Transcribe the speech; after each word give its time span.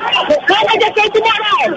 Como 0.00 0.78
defeito 0.78 1.20
moral. 1.20 1.68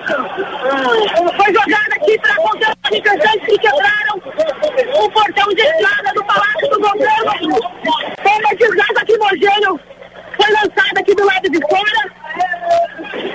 Foi 1.35 1.53
jogada 1.53 1.95
aqui 1.95 2.17
para 2.19 2.35
conter 2.37 2.69
os 2.69 2.75
manifestantes 2.83 3.45
que 3.45 3.57
quebraram 3.57 4.15
o 4.15 5.11
portão 5.11 5.53
de 5.53 5.61
entrada 5.61 6.13
do 6.13 6.23
Palácio 6.23 6.69
do 6.69 6.79
Governo. 6.79 7.59
Tematizado 8.23 8.99
aqui 8.99 9.17
Mogênio 9.17 9.79
foi 10.37 10.51
lançado 10.51 10.97
aqui 10.97 11.15
do 11.15 11.25
lado 11.25 11.49
de 11.49 11.59
fora 11.67 12.13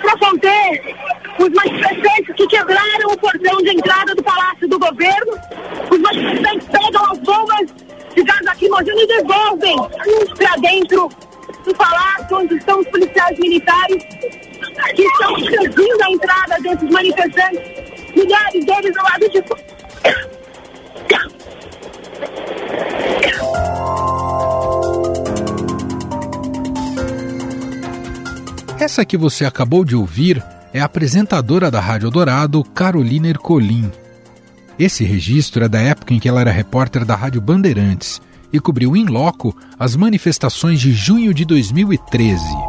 para 0.00 0.18
conter 0.18 0.96
os 1.38 1.48
manifestantes 1.50 2.34
que 2.34 2.46
quebraram 2.46 3.12
o 3.12 3.18
portão 3.18 3.58
de 3.58 3.70
entrada 3.70 4.14
do 4.14 4.22
Palácio 4.22 4.68
do 4.68 4.78
Governo. 4.78 5.38
Os 5.90 5.98
manifestantes 5.98 6.68
pegam 6.68 7.12
as 7.12 7.18
bombas 7.18 7.74
de 8.14 8.22
gás 8.22 8.40
lacrimogêneo 8.42 9.02
e 9.02 9.06
devolvem 9.06 9.76
para 10.36 10.56
dentro 10.56 11.10
do 11.64 11.74
palácio 11.74 12.38
onde 12.38 12.56
estão 12.56 12.80
os 12.80 12.88
policiais 12.88 13.38
militares 13.38 14.47
que 14.94 15.02
estão 15.02 15.38
impedindo 15.38 16.02
a 16.02 16.10
entrada 16.10 16.56
desses 16.60 16.90
manifestantes, 16.90 17.60
milhares 18.14 18.64
deles 18.64 18.96
ao 18.96 19.04
lado 19.04 19.28
de. 19.30 19.44
Essa 28.80 29.04
que 29.04 29.16
você 29.16 29.44
acabou 29.44 29.84
de 29.84 29.96
ouvir 29.96 30.42
é 30.72 30.80
a 30.80 30.84
apresentadora 30.84 31.70
da 31.70 31.80
Rádio 31.80 32.10
Dourado, 32.10 32.62
Carolina 32.62 33.28
Ercolim. 33.28 33.90
Esse 34.78 35.04
registro 35.04 35.64
é 35.64 35.68
da 35.68 35.80
época 35.80 36.14
em 36.14 36.20
que 36.20 36.28
ela 36.28 36.40
era 36.40 36.52
repórter 36.52 37.04
da 37.04 37.16
Rádio 37.16 37.40
Bandeirantes 37.40 38.22
e 38.52 38.60
cobriu 38.60 38.96
em 38.96 39.04
loco 39.04 39.54
as 39.78 39.96
manifestações 39.96 40.80
de 40.80 40.92
junho 40.92 41.34
de 41.34 41.44
2013. 41.44 42.67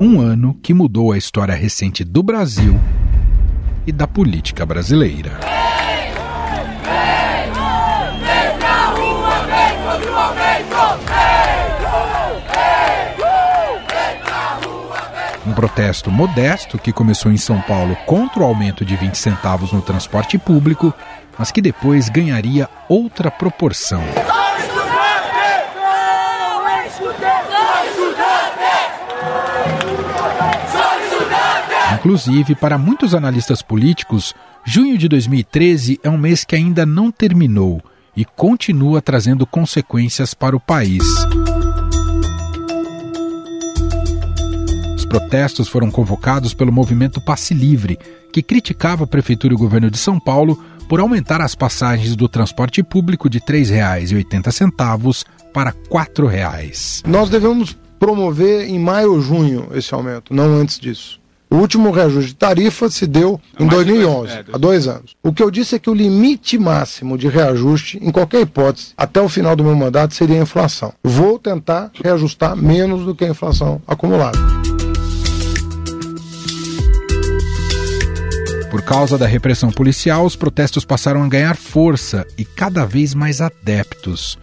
Um 0.00 0.20
ano 0.20 0.58
que 0.60 0.74
mudou 0.74 1.12
a 1.12 1.18
história 1.18 1.54
recente 1.54 2.02
do 2.02 2.22
Brasil 2.22 2.78
e 3.86 3.92
da 3.92 4.08
política 4.08 4.66
brasileira. 4.66 5.38
Um 15.46 15.52
protesto 15.52 16.10
modesto 16.10 16.76
que 16.76 16.92
começou 16.92 17.30
em 17.30 17.36
São 17.36 17.60
Paulo 17.60 17.96
contra 18.04 18.40
o 18.40 18.44
aumento 18.44 18.84
de 18.84 18.96
20 18.96 19.14
centavos 19.14 19.72
no 19.72 19.80
transporte 19.80 20.36
público, 20.38 20.92
mas 21.38 21.52
que 21.52 21.62
depois 21.62 22.08
ganharia 22.08 22.68
outra 22.88 23.30
proporção. 23.30 24.02
Inclusive, 32.04 32.54
para 32.54 32.76
muitos 32.76 33.14
analistas 33.14 33.62
políticos, 33.62 34.34
junho 34.62 34.98
de 34.98 35.08
2013 35.08 35.98
é 36.02 36.10
um 36.10 36.18
mês 36.18 36.44
que 36.44 36.54
ainda 36.54 36.84
não 36.84 37.10
terminou 37.10 37.80
e 38.14 38.26
continua 38.26 39.00
trazendo 39.00 39.46
consequências 39.46 40.34
para 40.34 40.54
o 40.54 40.60
país. 40.60 41.02
Os 44.94 45.06
protestos 45.06 45.66
foram 45.66 45.90
convocados 45.90 46.52
pelo 46.52 46.70
movimento 46.70 47.22
Passe 47.22 47.54
Livre, 47.54 47.98
que 48.30 48.42
criticava 48.42 49.04
a 49.04 49.06
prefeitura 49.06 49.54
e 49.54 49.56
o 49.56 49.58
governo 49.58 49.90
de 49.90 49.96
São 49.96 50.20
Paulo 50.20 50.62
por 50.86 51.00
aumentar 51.00 51.40
as 51.40 51.54
passagens 51.54 52.14
do 52.14 52.28
transporte 52.28 52.82
público 52.82 53.30
de 53.30 53.38
R$ 53.38 53.46
3,80 53.46 55.24
para 55.54 55.70
R$ 55.70 55.76
4,00. 55.90 57.08
Nós 57.08 57.30
devemos 57.30 57.74
promover 57.98 58.68
em 58.68 58.78
maio 58.78 59.14
ou 59.14 59.22
junho 59.22 59.68
esse 59.72 59.94
aumento, 59.94 60.34
não 60.34 60.54
antes 60.54 60.78
disso. 60.78 61.23
O 61.54 61.58
último 61.58 61.92
reajuste 61.92 62.30
de 62.30 62.34
tarifa 62.34 62.90
se 62.90 63.06
deu 63.06 63.40
em 63.60 63.68
2011, 63.68 64.32
é, 64.32 64.44
há 64.52 64.58
dois 64.58 64.88
anos. 64.88 65.14
O 65.22 65.32
que 65.32 65.40
eu 65.40 65.52
disse 65.52 65.76
é 65.76 65.78
que 65.78 65.88
o 65.88 65.94
limite 65.94 66.58
máximo 66.58 67.16
de 67.16 67.28
reajuste, 67.28 67.96
em 68.02 68.10
qualquer 68.10 68.40
hipótese, 68.40 68.88
até 68.96 69.20
o 69.20 69.28
final 69.28 69.54
do 69.54 69.62
meu 69.62 69.76
mandato, 69.76 70.14
seria 70.14 70.40
a 70.40 70.42
inflação. 70.42 70.92
Vou 71.00 71.38
tentar 71.38 71.92
reajustar 72.02 72.56
menos 72.56 73.04
do 73.04 73.14
que 73.14 73.24
a 73.24 73.28
inflação 73.28 73.80
acumulada. 73.86 74.36
Por 78.68 78.82
causa 78.82 79.16
da 79.16 79.26
repressão 79.26 79.70
policial, 79.70 80.26
os 80.26 80.34
protestos 80.34 80.84
passaram 80.84 81.22
a 81.22 81.28
ganhar 81.28 81.54
força 81.54 82.26
e 82.36 82.44
cada 82.44 82.84
vez 82.84 83.14
mais 83.14 83.40
adeptos. 83.40 84.36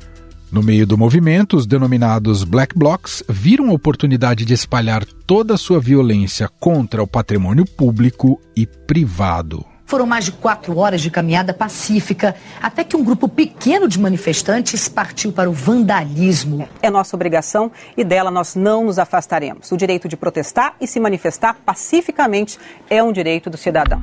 No 0.51 0.61
meio 0.61 0.85
do 0.85 0.97
movimento, 0.97 1.55
os 1.55 1.65
denominados 1.65 2.43
Black 2.43 2.77
Blocs 2.77 3.23
viram 3.29 3.69
a 3.69 3.73
oportunidade 3.73 4.43
de 4.43 4.53
espalhar 4.53 5.05
toda 5.25 5.53
a 5.53 5.57
sua 5.57 5.79
violência 5.79 6.49
contra 6.59 7.01
o 7.01 7.07
patrimônio 7.07 7.63
público 7.65 8.37
e 8.53 8.67
privado. 8.67 9.65
Foram 9.85 10.05
mais 10.05 10.25
de 10.25 10.33
quatro 10.33 10.77
horas 10.77 10.99
de 10.99 11.09
caminhada 11.09 11.53
pacífica, 11.53 12.35
até 12.61 12.83
que 12.83 12.97
um 12.97 13.03
grupo 13.03 13.29
pequeno 13.29 13.87
de 13.87 13.97
manifestantes 13.97 14.89
partiu 14.89 15.31
para 15.31 15.49
o 15.49 15.53
vandalismo. 15.53 16.67
É 16.81 16.89
nossa 16.89 17.15
obrigação 17.15 17.71
e 17.95 18.03
dela 18.03 18.29
nós 18.29 18.53
não 18.53 18.83
nos 18.85 18.99
afastaremos. 18.99 19.71
O 19.71 19.77
direito 19.77 20.09
de 20.09 20.17
protestar 20.17 20.75
e 20.81 20.85
se 20.87 20.99
manifestar 20.99 21.55
pacificamente 21.65 22.59
é 22.89 23.01
um 23.01 23.13
direito 23.13 23.49
do 23.49 23.55
cidadão. 23.55 24.01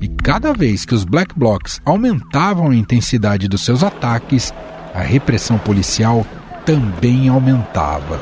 E 0.00 0.08
cada 0.08 0.54
vez 0.54 0.86
que 0.86 0.94
os 0.94 1.04
Black 1.04 1.38
Blocs 1.38 1.78
aumentavam 1.84 2.70
a 2.70 2.74
intensidade 2.74 3.46
dos 3.46 3.62
seus 3.64 3.84
ataques, 3.84 4.52
a 4.94 5.00
repressão 5.00 5.58
policial 5.58 6.26
também 6.64 7.28
aumentava. 7.28 8.18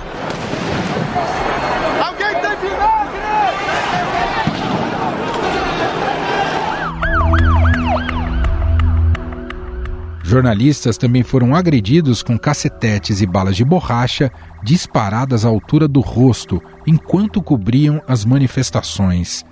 Jornalistas 10.25 10.99
também 10.99 11.23
foram 11.23 11.55
agredidos 11.55 12.23
com 12.23 12.39
cacetetes 12.39 13.23
e 13.23 13.27
balas 13.27 13.57
de 13.57 13.65
borracha 13.65 14.31
disparadas 14.63 15.45
à 15.45 15.49
altura 15.49 15.89
do 15.89 16.01
rosto 16.01 16.61
enquanto 16.87 17.41
cobriam 17.41 18.03
as 18.07 18.27
manifestações 18.27 19.43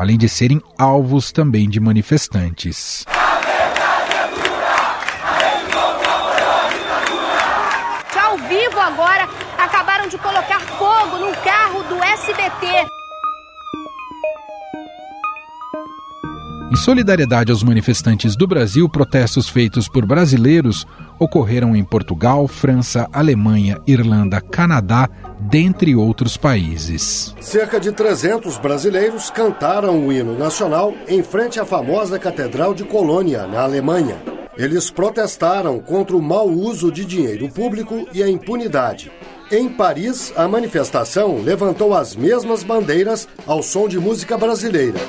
além 0.00 0.16
de 0.16 0.30
serem 0.30 0.62
alvos 0.78 1.30
também 1.30 1.68
de 1.68 1.78
manifestantes. 1.78 3.04
Já 8.14 8.22
ao 8.24 8.38
vivo 8.38 8.80
agora, 8.80 9.28
acabaram 9.58 10.08
de 10.08 10.16
colocar 10.16 10.58
fogo 10.60 11.18
no 11.18 11.36
carro 11.42 11.82
do 11.82 12.02
SBT. 12.02 12.99
Em 16.70 16.76
solidariedade 16.76 17.50
aos 17.50 17.64
manifestantes 17.64 18.36
do 18.36 18.46
Brasil, 18.46 18.88
protestos 18.88 19.48
feitos 19.48 19.88
por 19.88 20.06
brasileiros 20.06 20.86
ocorreram 21.18 21.74
em 21.74 21.82
Portugal, 21.82 22.46
França, 22.46 23.08
Alemanha, 23.12 23.80
Irlanda, 23.88 24.40
Canadá, 24.40 25.08
dentre 25.40 25.96
outros 25.96 26.36
países. 26.36 27.34
Cerca 27.40 27.80
de 27.80 27.90
300 27.90 28.56
brasileiros 28.58 29.30
cantaram 29.30 30.06
o 30.06 30.12
hino 30.12 30.38
nacional 30.38 30.94
em 31.08 31.24
frente 31.24 31.58
à 31.58 31.64
famosa 31.64 32.20
Catedral 32.20 32.72
de 32.72 32.84
Colônia, 32.84 33.48
na 33.48 33.62
Alemanha. 33.62 34.16
Eles 34.56 34.92
protestaram 34.92 35.80
contra 35.80 36.16
o 36.16 36.22
mau 36.22 36.48
uso 36.48 36.92
de 36.92 37.04
dinheiro 37.04 37.48
público 37.48 38.06
e 38.12 38.22
a 38.22 38.30
impunidade. 38.30 39.10
Em 39.50 39.68
Paris, 39.68 40.32
a 40.36 40.46
manifestação 40.46 41.42
levantou 41.42 41.92
as 41.92 42.14
mesmas 42.14 42.62
bandeiras 42.62 43.26
ao 43.44 43.60
som 43.60 43.88
de 43.88 43.98
música 43.98 44.38
brasileira. 44.38 45.00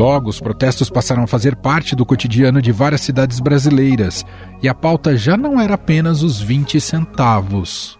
Logo, 0.00 0.30
os 0.30 0.40
protestos 0.40 0.88
passaram 0.88 1.24
a 1.24 1.26
fazer 1.26 1.54
parte 1.54 1.94
do 1.94 2.06
cotidiano 2.06 2.62
de 2.62 2.72
várias 2.72 3.02
cidades 3.02 3.38
brasileiras 3.38 4.24
e 4.62 4.66
a 4.66 4.72
pauta 4.72 5.14
já 5.14 5.36
não 5.36 5.60
era 5.60 5.74
apenas 5.74 6.22
os 6.22 6.40
20 6.40 6.80
centavos. 6.80 7.98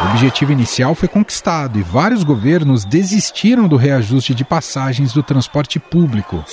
O 0.00 0.10
objetivo 0.10 0.50
inicial 0.50 0.96
foi 0.96 1.08
conquistado 1.08 1.78
e 1.78 1.84
vários 1.84 2.24
governos 2.24 2.84
desistiram 2.84 3.68
do 3.68 3.76
reajuste 3.76 4.34
de 4.34 4.44
passagens 4.44 5.12
do 5.12 5.22
transporte 5.22 5.78
público. 5.78 6.44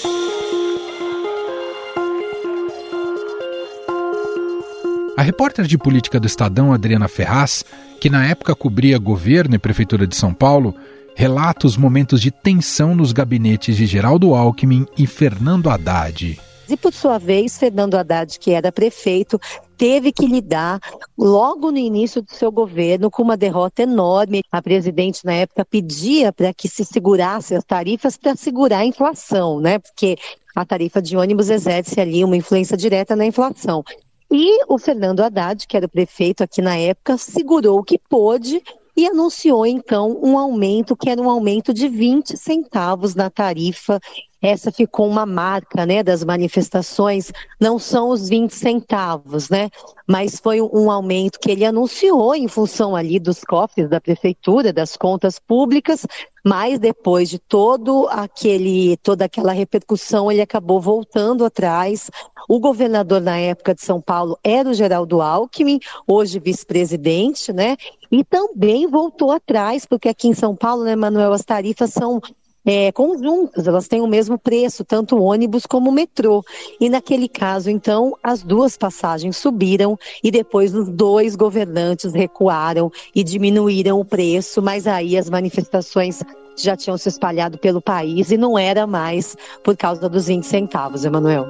A 5.18 5.24
repórter 5.24 5.66
de 5.66 5.80
política 5.80 6.20
do 6.20 6.28
Estadão, 6.28 6.72
Adriana 6.72 7.08
Ferraz, 7.08 7.66
que 8.00 8.08
na 8.08 8.28
época 8.28 8.54
cobria 8.54 9.00
governo 9.00 9.56
e 9.56 9.58
prefeitura 9.58 10.06
de 10.06 10.16
São 10.16 10.32
Paulo, 10.32 10.76
relata 11.16 11.66
os 11.66 11.76
momentos 11.76 12.22
de 12.22 12.30
tensão 12.30 12.94
nos 12.94 13.12
gabinetes 13.14 13.76
de 13.76 13.88
Geraldo 13.88 14.36
Alckmin 14.36 14.86
e 14.96 15.08
Fernando 15.08 15.72
Haddad. 15.72 16.40
E 16.70 16.78
por 16.78 16.94
sua 16.94 17.18
vez, 17.18 17.58
Fernando 17.58 17.96
Haddad, 17.96 18.38
que 18.38 18.52
era 18.52 18.72
prefeito, 18.72 19.42
teve 19.76 20.12
que 20.12 20.28
lidar 20.28 20.80
logo 21.18 21.72
no 21.72 21.80
início 21.80 22.22
do 22.22 22.32
seu 22.32 22.52
governo 22.52 23.10
com 23.10 23.24
uma 23.24 23.36
derrota 23.36 23.82
enorme. 23.82 24.44
A 24.52 24.62
presidente 24.62 25.26
na 25.26 25.34
época 25.34 25.66
pedia 25.66 26.32
para 26.32 26.54
que 26.54 26.70
se 26.70 26.86
segurasse 26.86 27.56
as 27.56 27.64
tarifas 27.64 28.18
para 28.18 28.36
segurar 28.36 28.80
a 28.80 28.86
inflação, 28.86 29.60
né? 29.60 29.80
Porque 29.80 30.16
a 30.56 30.64
tarifa 30.64 31.02
de 31.02 31.18
ônibus 31.18 31.50
exerce 31.50 32.00
ali 32.00 32.24
uma 32.24 32.38
influência 32.38 32.78
direta 32.78 33.16
na 33.16 33.26
inflação. 33.26 33.84
E 34.32 34.64
o 34.68 34.78
Fernando 34.78 35.22
Haddad, 35.22 35.66
que 35.68 35.78
era 35.78 35.86
o 35.86 35.90
prefeito 35.90 36.44
aqui 36.44 36.62
na 36.62 36.76
época, 36.76 37.18
segurou 37.18 37.80
o 37.80 37.84
que 37.84 37.98
pôde 37.98 38.62
e 38.96 39.06
anunciou 39.06 39.66
então 39.66 40.20
um 40.22 40.38
aumento 40.38 40.98
que 40.98 41.10
era 41.10 41.22
um 41.22 41.30
aumento 41.30 41.74
de 41.74 41.88
20 41.88 42.36
centavos 42.36 43.16
na 43.16 43.30
tarifa. 43.30 44.00
Essa 44.42 44.72
ficou 44.72 45.08
uma 45.08 45.26
marca, 45.26 45.86
né, 45.86 46.04
das 46.04 46.24
manifestações. 46.24 47.32
Não 47.60 47.80
são 47.80 48.10
os 48.10 48.30
20 48.30 48.52
centavos, 48.52 49.50
né, 49.50 49.70
mas 50.08 50.40
foi 50.40 50.62
um 50.62 50.92
aumento 50.92 51.40
que 51.40 51.52
ele 51.52 51.66
anunciou 51.66 52.36
em 52.36 52.48
função 52.48 52.96
ali 52.96 53.20
dos 53.20 53.44
cofres 53.44 53.90
da 53.90 54.00
prefeitura, 54.00 54.72
das 54.72 54.96
contas 54.96 55.40
públicas, 55.40 56.06
mas 56.46 56.80
depois 56.80 57.30
de 57.30 57.40
todo 57.40 58.08
aquele, 58.10 58.96
toda 58.98 59.26
aquela 59.26 59.52
repercussão, 59.52 60.32
ele 60.32 60.42
acabou 60.42 60.80
voltando 60.80 61.44
atrás. 61.44 62.10
O 62.48 62.58
governador 62.60 63.20
na 63.20 63.38
época 63.38 63.76
de 63.76 63.82
São 63.82 64.00
Paulo 64.00 64.40
era 64.42 64.70
o 64.70 64.74
Geraldo 64.74 65.22
Alckmin, 65.22 65.80
hoje 66.08 66.40
vice-presidente, 66.40 67.52
né? 67.52 67.76
E 68.10 68.24
também 68.24 68.88
voltou 68.88 69.32
atrás, 69.32 69.86
porque 69.86 70.08
aqui 70.08 70.30
em 70.30 70.34
São 70.34 70.56
Paulo, 70.56 70.86
né, 70.86 70.96
Manuel, 70.96 71.34
as 71.34 71.44
tarifas 71.44 71.92
são 71.92 72.22
é, 72.70 72.92
conjuntas, 72.92 73.66
elas 73.66 73.88
têm 73.88 74.02
o 74.02 74.08
mesmo 74.08 74.38
preço, 74.38 74.84
tanto 74.84 75.18
ônibus 75.24 75.66
como 75.66 75.90
metrô. 75.90 76.44
E 76.82 76.90
naquele 76.90 77.30
caso, 77.30 77.70
então, 77.70 78.14
as 78.22 78.44
duas 78.44 78.76
passagens 78.76 79.38
subiram 79.38 79.98
e 80.22 80.30
depois 80.30 80.76
os 80.76 80.90
dois 80.90 81.38
governantes 81.38 82.14
recuaram 82.14 82.92
e 83.16 83.24
diminuíram 83.24 84.02
o 84.02 84.04
preço, 84.04 84.62
mas 84.62 84.86
aí 84.86 85.18
as 85.18 85.30
manifestações 85.30 86.22
já 86.58 86.76
tinham 86.76 86.98
se 86.98 87.08
espalhado 87.08 87.58
pelo 87.58 87.82
país 87.82 88.32
e 88.32 88.38
não 88.38 88.60
era 88.60 88.86
mais 88.86 89.38
por 89.64 89.78
causa 89.78 90.10
dos 90.10 90.28
20 90.28 90.44
centavos, 90.44 91.06
Emanuel. 91.06 91.48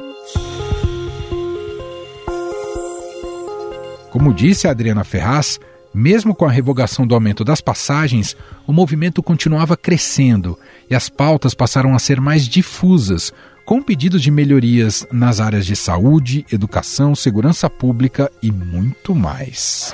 Como 4.11 4.31
disse 4.31 4.67
a 4.67 4.71
Adriana 4.71 5.03
Ferraz, 5.03 5.59
mesmo 5.93 6.35
com 6.35 6.45
a 6.45 6.51
revogação 6.51 7.07
do 7.07 7.15
aumento 7.15 7.43
das 7.43 7.61
passagens, 7.61 8.35
o 8.65 8.73
movimento 8.73 9.23
continuava 9.23 9.75
crescendo 9.75 10.57
e 10.89 10.95
as 10.95 11.09
pautas 11.09 11.53
passaram 11.53 11.95
a 11.95 11.99
ser 11.99 12.21
mais 12.21 12.47
difusas, 12.47 13.33
com 13.65 13.81
pedidos 13.81 14.21
de 14.21 14.31
melhorias 14.31 15.05
nas 15.11 15.39
áreas 15.39 15.65
de 15.65 15.75
saúde, 15.75 16.45
educação, 16.51 17.13
segurança 17.13 17.69
pública 17.69 18.31
e 18.41 18.51
muito 18.51 19.13
mais. 19.13 19.93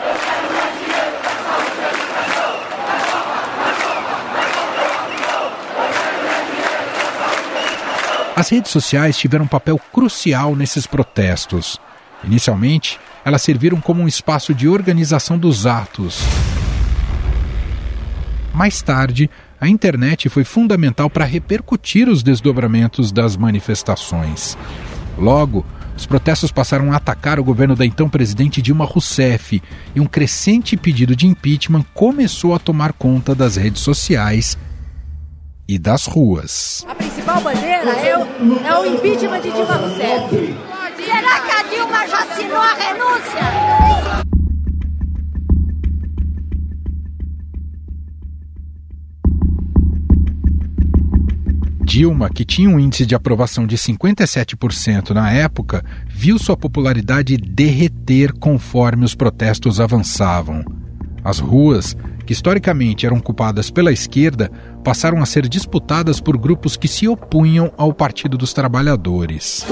As 8.35 8.49
redes 8.49 8.71
sociais 8.71 9.15
tiveram 9.17 9.45
um 9.45 9.47
papel 9.47 9.79
crucial 9.91 10.55
nesses 10.55 10.87
protestos. 10.87 11.79
Inicialmente, 12.23 12.99
elas 13.25 13.41
serviram 13.41 13.79
como 13.79 14.01
um 14.01 14.07
espaço 14.07 14.53
de 14.53 14.67
organização 14.67 15.37
dos 15.37 15.65
atos. 15.65 16.21
Mais 18.53 18.81
tarde, 18.81 19.29
a 19.59 19.67
internet 19.67 20.29
foi 20.29 20.43
fundamental 20.43 21.09
para 21.09 21.25
repercutir 21.25 22.07
os 22.07 22.21
desdobramentos 22.21 23.11
das 23.11 23.35
manifestações. 23.35 24.57
Logo, 25.17 25.65
os 25.95 26.05
protestos 26.05 26.51
passaram 26.51 26.91
a 26.91 26.97
atacar 26.97 27.39
o 27.39 27.43
governo 27.43 27.75
da 27.75 27.85
então 27.85 28.09
presidente 28.09 28.61
Dilma 28.61 28.85
Rousseff 28.85 29.61
e 29.95 29.99
um 29.99 30.05
crescente 30.05 30.75
pedido 30.75 31.15
de 31.15 31.27
impeachment 31.27 31.85
começou 31.93 32.53
a 32.53 32.59
tomar 32.59 32.93
conta 32.93 33.33
das 33.33 33.55
redes 33.55 33.81
sociais 33.81 34.57
e 35.67 35.79
das 35.79 36.05
ruas. 36.05 36.85
A 36.89 36.95
principal 36.95 37.41
bandeira 37.41 37.91
é 37.91 38.17
o, 38.17 38.21
é 38.65 38.79
o 38.79 38.85
impeachment 38.85 39.41
de 39.41 39.51
Dilma 39.51 39.75
Rousseff. 39.75 40.55
Será 41.05 41.39
que 41.41 41.51
a 41.51 41.63
Dilma 41.69 42.07
já 42.07 42.12
assinou 42.23 42.57
a 42.57 42.73
renúncia? 42.73 43.41
Dilma, 51.83 52.29
que 52.29 52.43
tinha 52.43 52.69
um 52.69 52.79
índice 52.79 53.05
de 53.05 53.13
aprovação 53.13 53.67
de 53.67 53.77
57% 53.77 55.11
na 55.11 55.31
época, 55.31 55.83
viu 56.07 56.39
sua 56.39 56.57
popularidade 56.57 57.37
derreter 57.37 58.33
conforme 58.33 59.05
os 59.05 59.13
protestos 59.13 59.79
avançavam. 59.79 60.63
As 61.23 61.39
ruas, 61.39 61.95
que 62.25 62.33
historicamente 62.33 63.05
eram 63.05 63.17
ocupadas 63.17 63.69
pela 63.69 63.91
esquerda, 63.91 64.49
passaram 64.83 65.21
a 65.21 65.25
ser 65.25 65.47
disputadas 65.47 66.19
por 66.19 66.37
grupos 66.37 66.75
que 66.75 66.87
se 66.87 67.07
opunham 67.07 67.71
ao 67.77 67.93
Partido 67.93 68.37
dos 68.37 68.53
Trabalhadores. 68.53 69.65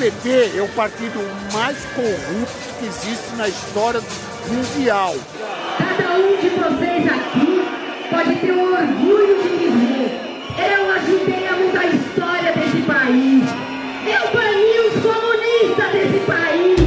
PT 0.00 0.56
é 0.56 0.62
o 0.62 0.68
partido 0.68 1.20
mais 1.52 1.76
corrupto 1.94 2.74
que 2.78 2.86
existe 2.86 3.36
na 3.36 3.46
história 3.46 4.00
mundial. 4.48 5.14
Cada 5.76 6.16
um 6.16 6.40
de 6.40 6.48
vocês 6.48 7.06
aqui 7.06 7.60
pode 8.08 8.34
ter 8.36 8.50
o 8.50 8.72
orgulho 8.72 9.42
de 9.42 9.58
dizer: 9.58 10.20
eu 10.56 10.90
ajudei 10.92 11.46
a 11.46 11.52
mudar 11.54 11.80
a 11.80 11.86
história 11.88 12.52
desse 12.54 12.80
país. 12.86 13.44
Eu 14.06 14.32
bani 14.32 14.80
os 14.88 15.02
comunistas 15.02 15.92
desse 15.92 16.24
país. 16.24 16.80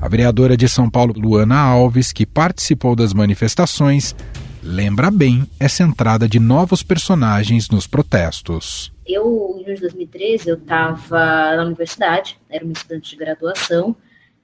A 0.00 0.08
vereadora 0.08 0.56
de 0.56 0.68
São 0.68 0.88
Paulo, 0.88 1.14
Luana 1.16 1.58
Alves, 1.58 2.12
que 2.12 2.24
participou 2.24 2.94
das 2.94 3.12
manifestações, 3.12 4.14
lembra 4.62 5.10
bem 5.10 5.48
essa 5.58 5.82
entrada 5.82 6.28
de 6.28 6.38
novos 6.38 6.84
personagens 6.84 7.68
nos 7.68 7.88
protestos. 7.88 8.96
Eu, 9.08 9.56
em 9.58 9.64
junho 9.64 9.74
de 9.74 9.80
2013, 9.80 10.50
eu 10.50 10.56
estava 10.56 11.56
na 11.56 11.64
universidade, 11.64 12.38
era 12.50 12.62
uma 12.62 12.74
estudante 12.74 13.08
de 13.08 13.16
graduação, 13.16 13.96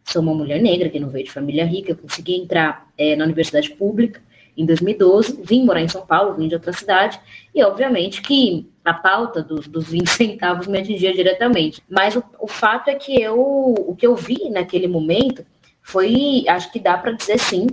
sou 0.03 0.23
uma 0.23 0.35
mulher 0.35 0.59
negra 0.61 0.89
que 0.89 0.99
não 0.99 1.11
veio 1.11 1.27
de 1.27 1.31
família 1.31 1.67
rica, 1.67 1.93
eu 1.93 1.97
consegui 1.97 2.37
entrar 2.37 2.91
é, 2.97 3.15
na 3.15 3.25
universidade 3.25 3.71
pública 3.73 4.23
em 4.57 4.65
2012, 4.65 5.43
vim 5.43 5.65
morar 5.65 5.83
em 5.83 5.89
São 5.89 6.07
Paulo, 6.07 6.35
vim 6.35 6.49
de 6.49 6.55
outra 6.55 6.73
cidade, 6.73 7.21
e 7.55 7.63
obviamente 7.63 8.23
que 8.23 8.67
a 8.83 8.95
pauta 8.95 9.43
dos, 9.43 9.69
dos 9.69 9.89
20 9.89 10.09
centavos 10.09 10.67
me 10.67 10.79
atingia 10.79 11.13
diretamente. 11.13 11.83
Mas 11.87 12.17
o, 12.17 12.25
o 12.39 12.47
fato 12.47 12.89
é 12.89 12.95
que 12.95 13.21
eu, 13.21 13.39
o 13.39 13.95
que 13.95 14.07
eu 14.07 14.17
vi 14.17 14.49
naquele 14.49 14.89
momento 14.89 15.45
foi, 15.83 16.45
acho 16.49 16.73
que 16.73 16.81
dá 16.81 16.97
para 16.97 17.13
dizer 17.13 17.39
sim, 17.39 17.67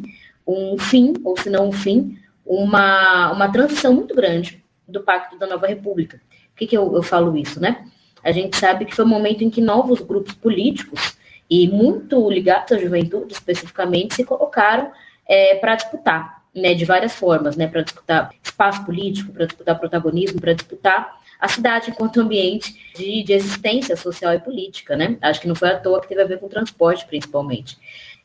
um 0.46 0.78
fim, 0.78 1.14
ou 1.24 1.38
se 1.38 1.50
não 1.50 1.70
um 1.70 1.72
fim, 1.72 2.18
uma, 2.46 3.32
uma 3.32 3.50
transição 3.50 3.94
muito 3.94 4.14
grande 4.14 4.62
do 4.86 5.02
Pacto 5.02 5.40
da 5.40 5.48
Nova 5.48 5.68
República 5.68 6.20
que, 6.62 6.68
que 6.68 6.78
eu, 6.78 6.94
eu 6.96 7.02
falo 7.02 7.36
isso, 7.36 7.60
né? 7.60 7.86
A 8.24 8.32
gente 8.32 8.56
sabe 8.56 8.86
que 8.86 8.96
foi 8.96 9.04
um 9.04 9.10
momento 9.10 9.44
em 9.44 9.50
que 9.50 9.62
novos 9.62 10.00
grupos 10.00 10.34
políticos, 10.36 11.18
e 11.50 11.68
muito 11.68 12.30
ligados 12.30 12.72
à 12.72 12.78
juventude 12.78 13.34
especificamente, 13.34 14.14
se 14.14 14.24
colocaram 14.24 14.92
é, 15.28 15.56
para 15.56 15.76
disputar, 15.76 16.44
né, 16.56 16.74
de 16.74 16.86
várias 16.86 17.14
formas, 17.14 17.58
né, 17.58 17.68
para 17.68 17.82
disputar 17.82 18.30
espaço 18.42 18.86
político, 18.86 19.34
para 19.34 19.46
disputar 19.48 19.78
protagonismo, 19.78 20.40
para 20.40 20.54
disputar 20.54 21.20
a 21.40 21.48
cidade 21.48 21.90
enquanto 21.90 22.22
ambiente 22.22 22.74
de, 22.96 23.24
de, 23.24 23.34
existência 23.34 23.98
social 23.98 24.34
e 24.34 24.40
política, 24.40 24.96
né? 24.96 25.18
Acho 25.22 25.42
que 25.42 25.48
não 25.48 25.56
foi 25.56 25.70
à 25.70 25.80
toa 25.80 26.00
que 26.00 26.08
teve 26.08 26.22
a 26.22 26.26
ver 26.26 26.40
com 26.40 26.48
transporte, 26.48 27.06
principalmente. 27.08 27.78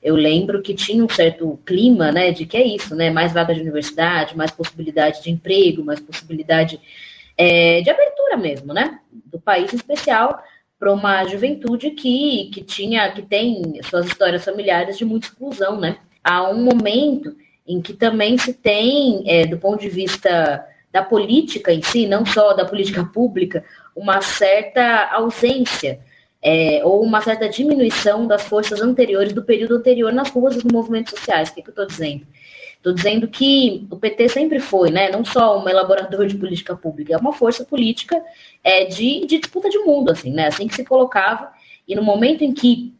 Eu 0.02 0.14
lembro 0.14 0.61
que 0.61 0.75
tinha 0.75 1.02
um 1.02 1.09
certo 1.09 1.59
clima, 1.64 2.12
né, 2.12 2.31
de 2.31 2.45
que 2.45 2.57
é 2.57 2.64
isso, 2.64 2.95
né, 2.95 3.11
mais 3.11 3.33
vagas 3.33 3.57
de 3.57 3.62
universidade, 3.62 4.37
mais 4.37 4.50
possibilidade 4.50 5.23
de 5.23 5.31
emprego, 5.31 5.83
mais 5.83 5.99
possibilidade 5.99 6.78
é, 7.37 7.81
de 7.81 7.90
abertura 7.90 8.37
mesmo, 8.37 8.73
né? 8.73 9.00
Do 9.12 9.40
país 9.40 9.73
em 9.73 9.76
especial 9.76 10.43
para 10.78 10.93
uma 10.93 11.25
juventude 11.25 11.90
que, 11.90 12.50
que 12.52 12.62
tinha, 12.62 13.11
que 13.11 13.23
tem 13.23 13.81
suas 13.83 14.07
histórias 14.07 14.45
familiares 14.45 14.99
de 14.99 15.05
muita 15.05 15.28
exclusão, 15.28 15.81
né? 15.81 15.99
Há 16.23 16.49
um 16.50 16.62
momento 16.62 17.35
em 17.66 17.81
que 17.81 17.93
também 17.93 18.37
se 18.38 18.52
tem, 18.52 19.25
é, 19.26 19.47
do 19.47 19.59
ponto 19.59 19.81
de 19.81 19.88
vista 19.88 20.66
da 20.93 21.02
política 21.02 21.73
em 21.73 21.83
si, 21.83 22.07
não 22.07 22.25
só 22.25 22.52
da 22.52 22.64
política 22.64 23.05
pública, 23.12 23.64
uma 23.95 24.21
certa 24.21 25.11
ausência 25.12 26.00
é, 26.43 26.81
ou 26.85 27.02
uma 27.02 27.21
certa 27.21 27.49
diminuição 27.49 28.26
das 28.26 28.43
forças 28.43 28.81
anteriores 28.81 29.33
do 29.33 29.43
período 29.43 29.76
anterior 29.76 30.12
nas 30.12 30.31
ruas 30.31 30.55
dos 30.55 30.64
movimentos 30.64 31.19
sociais. 31.19 31.49
O 31.49 31.55
que, 31.55 31.62
que 31.62 31.69
eu 31.69 31.73
estou 31.73 31.87
dizendo? 31.87 32.26
Estou 32.87 32.95
dizendo 32.95 33.26
que 33.26 33.85
o 33.90 33.97
PT 33.97 34.28
sempre 34.28 34.61
foi, 34.61 34.93
né, 34.93 35.11
não 35.11 35.25
só 35.25 35.61
um 35.61 35.69
elaborador 35.69 36.25
de 36.25 36.37
política 36.37 36.76
pública, 36.76 37.14
é 37.14 37.16
uma 37.16 37.33
força 37.33 37.64
política 37.64 38.23
é, 38.62 38.85
de, 38.85 39.26
de 39.26 39.40
disputa 39.40 39.69
de 39.69 39.76
mundo, 39.81 40.12
assim, 40.12 40.31
né, 40.31 40.47
assim 40.47 40.69
que 40.69 40.75
se 40.76 40.85
colocava. 40.85 41.50
E 41.88 41.97
no 41.97 42.02
momento 42.05 42.45
em 42.45 42.55
que, 42.55 42.95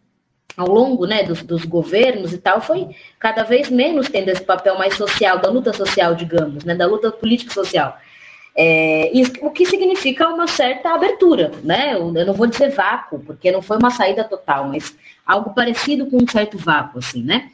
ao 0.57 0.67
longo 0.67 1.07
né, 1.07 1.23
dos, 1.23 1.41
dos 1.45 1.65
governos 1.65 2.33
e 2.33 2.39
tal, 2.39 2.61
foi 2.61 2.89
cada 3.17 3.45
vez 3.45 3.71
menos 3.71 4.09
tendo 4.09 4.29
esse 4.29 4.43
papel 4.43 4.77
mais 4.77 4.97
social, 4.97 5.39
da 5.39 5.49
luta 5.49 5.73
social, 5.73 6.17
digamos, 6.17 6.65
né, 6.65 6.75
da 6.75 6.85
luta 6.85 7.13
política 7.13 7.55
social. 7.55 7.97
É, 8.59 9.13
o 9.41 9.53
que 9.53 9.65
significa 9.67 10.29
uma 10.29 10.49
certa 10.49 10.95
abertura, 10.95 11.53
né? 11.63 11.95
Eu, 11.95 12.13
eu, 12.13 12.27
não 12.27 12.35
vou 12.35 12.49
dizer 12.49 12.71
vácuo, 12.71 13.21
porque 13.21 13.53
não 13.53 13.63
foi 13.63 13.77
uma 13.77 13.91
saída 13.91 14.25
total, 14.25 14.67
mas 14.67 14.99
algo 15.25 15.55
parecido 15.55 16.07
com 16.07 16.17
um 16.17 16.27
certo 16.27 16.59
vácuo, 16.59 16.99
assim, 16.99 17.23
né? 17.23 17.51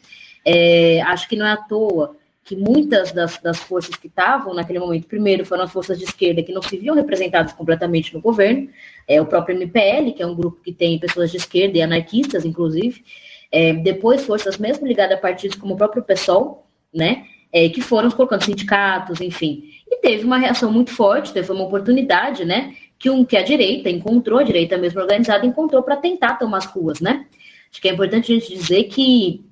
É, 0.46 1.02
acho 1.02 1.28
que 1.28 1.36
não 1.36 1.44
é 1.44 1.52
à 1.52 1.56
toa 1.58 2.21
que 2.44 2.56
muitas 2.56 3.12
das, 3.12 3.38
das 3.38 3.58
forças 3.58 3.94
que 3.94 4.08
estavam 4.08 4.52
naquele 4.52 4.80
momento, 4.80 5.06
primeiro 5.06 5.44
foram 5.44 5.64
as 5.64 5.72
forças 5.72 5.98
de 5.98 6.04
esquerda 6.04 6.42
que 6.42 6.52
não 6.52 6.62
se 6.62 6.76
viam 6.76 6.94
representadas 6.94 7.52
completamente 7.52 8.12
no 8.12 8.20
governo, 8.20 8.68
é 9.06 9.20
o 9.20 9.26
próprio 9.26 9.56
MPL, 9.56 10.12
que 10.12 10.22
é 10.22 10.26
um 10.26 10.34
grupo 10.34 10.60
que 10.62 10.72
tem 10.72 10.98
pessoas 10.98 11.30
de 11.30 11.36
esquerda 11.36 11.78
e 11.78 11.82
anarquistas, 11.82 12.44
inclusive, 12.44 13.04
é, 13.50 13.72
depois 13.74 14.24
forças 14.24 14.58
mesmo 14.58 14.86
ligadas 14.86 15.16
a 15.16 15.20
partidos 15.20 15.56
como 15.56 15.74
o 15.74 15.76
próprio 15.76 16.02
PSOL, 16.02 16.66
né, 16.92 17.24
é, 17.52 17.68
que 17.68 17.80
foram 17.80 18.10
colocando 18.10 18.44
sindicatos, 18.44 19.20
enfim, 19.20 19.64
e 19.88 19.98
teve 19.98 20.24
uma 20.24 20.38
reação 20.38 20.72
muito 20.72 20.90
forte, 20.90 21.32
teve 21.32 21.52
uma 21.52 21.64
oportunidade, 21.64 22.44
né, 22.44 22.74
que, 22.98 23.08
um, 23.08 23.24
que 23.24 23.36
a 23.36 23.42
direita 23.42 23.88
encontrou, 23.88 24.40
a 24.40 24.44
direita 24.44 24.76
mesmo 24.76 25.00
organizada 25.00 25.46
encontrou 25.46 25.82
para 25.82 25.96
tentar 25.96 26.36
tomar 26.36 26.58
as 26.58 26.66
ruas, 26.66 27.00
né, 27.00 27.26
acho 27.70 27.80
que 27.80 27.88
é 27.88 27.92
importante 27.92 28.32
a 28.32 28.34
gente 28.34 28.52
dizer 28.52 28.84
que 28.84 29.44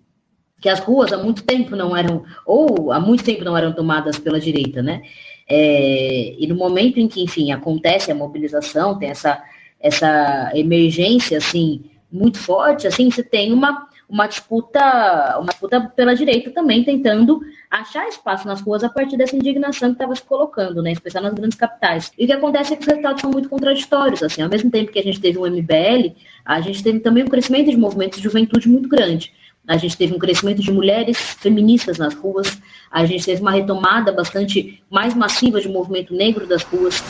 que 0.60 0.68
as 0.68 0.80
ruas 0.80 1.12
há 1.12 1.16
muito 1.16 1.42
tempo 1.42 1.74
não 1.74 1.96
eram, 1.96 2.24
ou 2.44 2.92
há 2.92 3.00
muito 3.00 3.24
tempo 3.24 3.44
não 3.44 3.56
eram 3.56 3.72
tomadas 3.72 4.18
pela 4.18 4.38
direita, 4.38 4.82
né? 4.82 5.02
É, 5.48 6.36
e 6.38 6.46
no 6.46 6.54
momento 6.54 7.00
em 7.00 7.08
que, 7.08 7.22
enfim, 7.22 7.50
acontece 7.50 8.12
a 8.12 8.14
mobilização, 8.14 8.98
tem 8.98 9.10
essa, 9.10 9.42
essa 9.80 10.52
emergência, 10.54 11.38
assim, 11.38 11.82
muito 12.12 12.38
forte, 12.38 12.86
assim, 12.86 13.10
você 13.10 13.22
tem 13.22 13.52
uma, 13.52 13.88
uma 14.08 14.26
disputa, 14.26 15.38
uma 15.38 15.48
disputa 15.48 15.80
pela 15.96 16.14
direita 16.14 16.50
também, 16.50 16.84
tentando 16.84 17.40
achar 17.70 18.06
espaço 18.08 18.46
nas 18.46 18.60
ruas 18.60 18.84
a 18.84 18.88
partir 18.88 19.16
dessa 19.16 19.36
indignação 19.36 19.90
que 19.90 19.94
estava 19.94 20.14
se 20.14 20.22
colocando, 20.22 20.82
né, 20.82 20.92
especialmente 20.92 21.32
nas 21.32 21.40
grandes 21.40 21.58
capitais. 21.58 22.12
E 22.18 22.24
o 22.24 22.26
que 22.26 22.32
acontece 22.32 22.72
é 22.72 22.76
que 22.76 22.82
os 22.82 22.88
resultados 22.88 23.20
são 23.20 23.30
muito 23.30 23.48
contraditórios, 23.48 24.22
assim, 24.22 24.42
ao 24.42 24.48
mesmo 24.48 24.70
tempo 24.70 24.92
que 24.92 24.98
a 24.98 25.02
gente 25.02 25.20
teve 25.20 25.38
um 25.38 25.46
MBL, 25.46 26.14
a 26.44 26.60
gente 26.60 26.82
teve 26.82 27.00
também 27.00 27.24
um 27.24 27.28
crescimento 27.28 27.70
de 27.70 27.76
movimentos 27.76 28.18
de 28.18 28.24
juventude 28.24 28.68
muito 28.68 28.88
grande. 28.88 29.32
A 29.70 29.76
gente 29.76 29.96
teve 29.96 30.12
um 30.12 30.18
crescimento 30.18 30.60
de 30.60 30.72
mulheres 30.72 31.16
feministas 31.16 31.96
nas 31.96 32.12
ruas, 32.12 32.60
a 32.90 33.06
gente 33.06 33.24
teve 33.24 33.40
uma 33.40 33.52
retomada 33.52 34.10
bastante 34.10 34.82
mais 34.90 35.14
massiva 35.14 35.60
de 35.60 35.68
movimento 35.68 36.12
negro 36.12 36.44
das 36.44 36.64
ruas. 36.64 37.00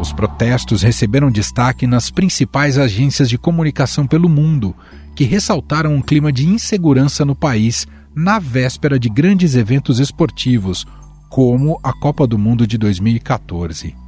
Os 0.00 0.12
protestos 0.12 0.82
receberam 0.82 1.28
destaque 1.28 1.84
nas 1.84 2.08
principais 2.08 2.78
agências 2.78 3.28
de 3.28 3.36
comunicação 3.36 4.06
pelo 4.06 4.28
mundo, 4.28 4.76
que 5.16 5.24
ressaltaram 5.24 5.92
um 5.92 6.00
clima 6.00 6.30
de 6.30 6.46
insegurança 6.46 7.24
no 7.24 7.34
país 7.34 7.84
na 8.14 8.38
véspera 8.38 8.96
de 8.96 9.08
grandes 9.08 9.56
eventos 9.56 9.98
esportivos, 9.98 10.86
como 11.28 11.80
a 11.82 11.92
Copa 11.92 12.28
do 12.28 12.38
Mundo 12.38 12.64
de 12.64 12.78
2014. 12.78 14.03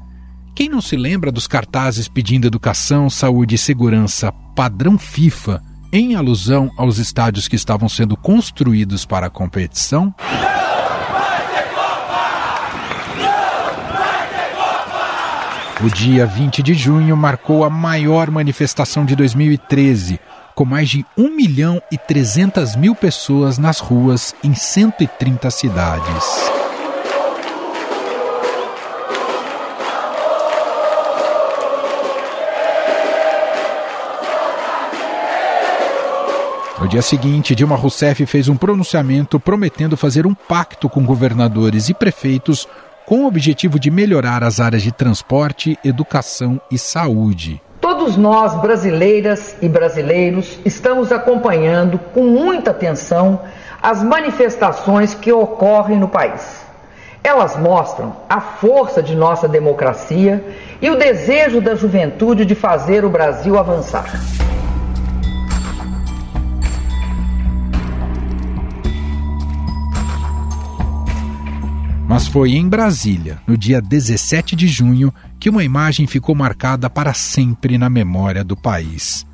Quem 0.56 0.70
não 0.70 0.80
se 0.80 0.96
lembra 0.96 1.30
dos 1.30 1.46
cartazes 1.46 2.08
pedindo 2.08 2.46
educação, 2.46 3.10
saúde 3.10 3.56
e 3.56 3.58
segurança 3.58 4.32
padrão 4.54 4.96
FIFA, 4.96 5.62
em 5.92 6.14
alusão 6.14 6.70
aos 6.78 6.96
estádios 6.96 7.46
que 7.46 7.54
estavam 7.54 7.90
sendo 7.90 8.16
construídos 8.16 9.04
para 9.04 9.26
a 9.26 9.30
competição? 9.30 10.14
O 15.84 15.90
dia 15.90 16.24
20 16.24 16.62
de 16.62 16.72
junho 16.72 17.14
marcou 17.14 17.62
a 17.62 17.68
maior 17.68 18.30
manifestação 18.30 19.04
de 19.04 19.14
2013, 19.14 20.18
com 20.54 20.64
mais 20.64 20.88
de 20.88 21.04
1 21.18 21.36
milhão 21.36 21.82
e 21.92 21.98
300 21.98 22.76
mil 22.76 22.94
pessoas 22.94 23.58
nas 23.58 23.78
ruas 23.78 24.34
em 24.42 24.54
130 24.54 25.50
cidades. 25.50 26.55
No 36.86 36.90
dia 36.90 37.02
seguinte, 37.02 37.52
Dilma 37.52 37.74
Rousseff 37.74 38.24
fez 38.26 38.48
um 38.48 38.56
pronunciamento 38.56 39.40
prometendo 39.40 39.96
fazer 39.96 40.24
um 40.24 40.32
pacto 40.32 40.88
com 40.88 41.04
governadores 41.04 41.88
e 41.88 41.94
prefeitos 41.94 42.68
com 43.04 43.24
o 43.24 43.26
objetivo 43.26 43.76
de 43.76 43.90
melhorar 43.90 44.44
as 44.44 44.60
áreas 44.60 44.84
de 44.84 44.92
transporte, 44.92 45.76
educação 45.84 46.60
e 46.70 46.78
saúde. 46.78 47.60
Todos 47.80 48.16
nós, 48.16 48.54
brasileiras 48.60 49.56
e 49.60 49.68
brasileiros, 49.68 50.60
estamos 50.64 51.10
acompanhando 51.10 51.98
com 51.98 52.22
muita 52.22 52.70
atenção 52.70 53.40
as 53.82 54.00
manifestações 54.00 55.12
que 55.12 55.32
ocorrem 55.32 55.98
no 55.98 56.06
país. 56.06 56.60
Elas 57.24 57.56
mostram 57.56 58.14
a 58.28 58.40
força 58.40 59.02
de 59.02 59.16
nossa 59.16 59.48
democracia 59.48 60.40
e 60.80 60.88
o 60.88 60.96
desejo 60.96 61.60
da 61.60 61.74
juventude 61.74 62.44
de 62.44 62.54
fazer 62.54 63.04
o 63.04 63.10
Brasil 63.10 63.58
avançar. 63.58 64.06
Mas 72.16 72.26
foi 72.26 72.52
em 72.54 72.66
Brasília, 72.66 73.38
no 73.46 73.58
dia 73.58 73.78
17 73.78 74.56
de 74.56 74.66
junho, 74.66 75.12
que 75.38 75.50
uma 75.50 75.62
imagem 75.62 76.06
ficou 76.06 76.34
marcada 76.34 76.88
para 76.88 77.12
sempre 77.12 77.76
na 77.76 77.90
memória 77.90 78.42
do 78.42 78.56
país. 78.56 79.26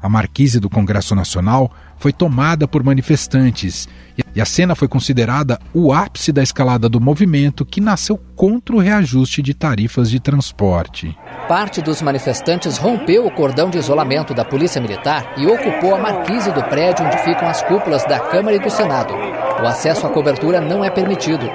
A 0.00 0.08
marquise 0.08 0.60
do 0.60 0.70
Congresso 0.70 1.12
Nacional 1.16 1.72
foi 1.98 2.12
tomada 2.12 2.68
por 2.68 2.84
manifestantes 2.84 3.88
e 4.32 4.40
a 4.40 4.44
cena 4.44 4.76
foi 4.76 4.86
considerada 4.86 5.58
o 5.74 5.92
ápice 5.92 6.30
da 6.30 6.40
escalada 6.40 6.88
do 6.88 7.00
movimento 7.00 7.66
que 7.66 7.80
nasceu 7.80 8.16
contra 8.36 8.76
o 8.76 8.78
reajuste 8.78 9.42
de 9.42 9.52
tarifas 9.52 10.08
de 10.08 10.20
transporte. 10.20 11.18
Parte 11.48 11.82
dos 11.82 12.00
manifestantes 12.00 12.78
rompeu 12.78 13.26
o 13.26 13.30
cordão 13.32 13.68
de 13.68 13.78
isolamento 13.78 14.32
da 14.32 14.44
Polícia 14.44 14.80
Militar 14.80 15.34
e 15.36 15.48
ocupou 15.48 15.96
a 15.96 15.98
marquise 15.98 16.52
do 16.52 16.62
prédio 16.62 17.04
onde 17.04 17.18
ficam 17.24 17.48
as 17.48 17.60
cúpulas 17.64 18.04
da 18.04 18.20
Câmara 18.20 18.54
e 18.54 18.60
do 18.60 18.70
Senado. 18.70 19.14
O 19.14 19.66
acesso 19.66 20.06
à 20.06 20.10
cobertura 20.10 20.60
não 20.60 20.84
é 20.84 20.90
permitido 20.90 21.50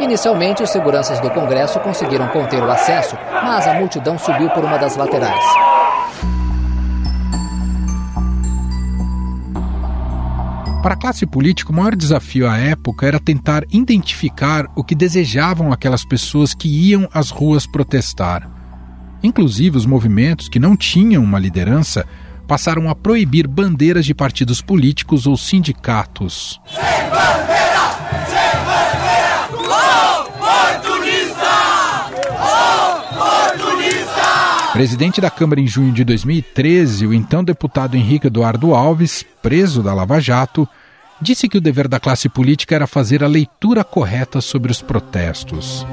Inicialmente, 0.00 0.62
os 0.62 0.70
seguranças 0.70 1.20
do 1.20 1.30
Congresso 1.30 1.78
conseguiram 1.80 2.28
conter 2.28 2.62
o 2.62 2.70
acesso, 2.70 3.16
mas 3.30 3.66
a 3.66 3.74
multidão 3.74 4.18
subiu 4.18 4.48
por 4.50 4.64
uma 4.64 4.78
das 4.78 4.96
laterais. 4.96 5.44
Para 10.82 10.94
a 10.94 10.96
classe 10.96 11.26
política, 11.26 11.70
o 11.70 11.74
maior 11.74 11.94
desafio 11.94 12.48
à 12.48 12.56
época 12.56 13.06
era 13.06 13.20
tentar 13.20 13.64
identificar 13.70 14.66
o 14.74 14.82
que 14.82 14.94
desejavam 14.94 15.70
aquelas 15.70 16.06
pessoas 16.06 16.54
que 16.54 16.68
iam 16.68 17.06
às 17.12 17.28
ruas 17.28 17.66
protestar. 17.66 18.48
Inclusive, 19.22 19.76
os 19.76 19.84
movimentos 19.84 20.48
que 20.48 20.58
não 20.58 20.74
tinham 20.74 21.22
uma 21.22 21.38
liderança 21.38 22.06
passaram 22.48 22.88
a 22.88 22.94
proibir 22.94 23.46
bandeiras 23.46 24.06
de 24.06 24.14
partidos 24.14 24.62
políticos 24.62 25.26
ou 25.26 25.36
sindicatos. 25.36 26.58
Sem 26.66 26.82
bandeira! 27.10 27.50
Sem 28.26 28.50
Presidente 34.72 35.20
da 35.20 35.30
Câmara 35.30 35.60
em 35.60 35.66
junho 35.66 35.92
de 35.92 36.04
2013, 36.04 37.06
o 37.06 37.12
então 37.12 37.42
deputado 37.42 37.96
Henrique 37.96 38.28
Eduardo 38.28 38.74
Alves, 38.74 39.24
preso 39.42 39.82
da 39.82 39.92
Lava 39.92 40.20
Jato, 40.20 40.68
disse 41.20 41.48
que 41.48 41.58
o 41.58 41.60
dever 41.60 41.88
da 41.88 42.00
classe 42.00 42.28
política 42.28 42.74
era 42.74 42.86
fazer 42.86 43.22
a 43.24 43.28
leitura 43.28 43.82
correta 43.82 44.40
sobre 44.40 44.70
os 44.70 44.80
protestos. 44.80 45.86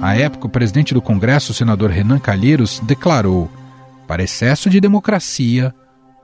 À 0.00 0.16
época, 0.16 0.46
o 0.46 0.50
presidente 0.50 0.94
do 0.94 1.02
Congresso, 1.02 1.52
o 1.52 1.54
senador 1.54 1.90
Renan 1.90 2.18
Calheiros, 2.18 2.80
declarou: 2.80 3.50
para 4.06 4.22
excesso 4.22 4.70
de 4.70 4.80
democracia, 4.80 5.74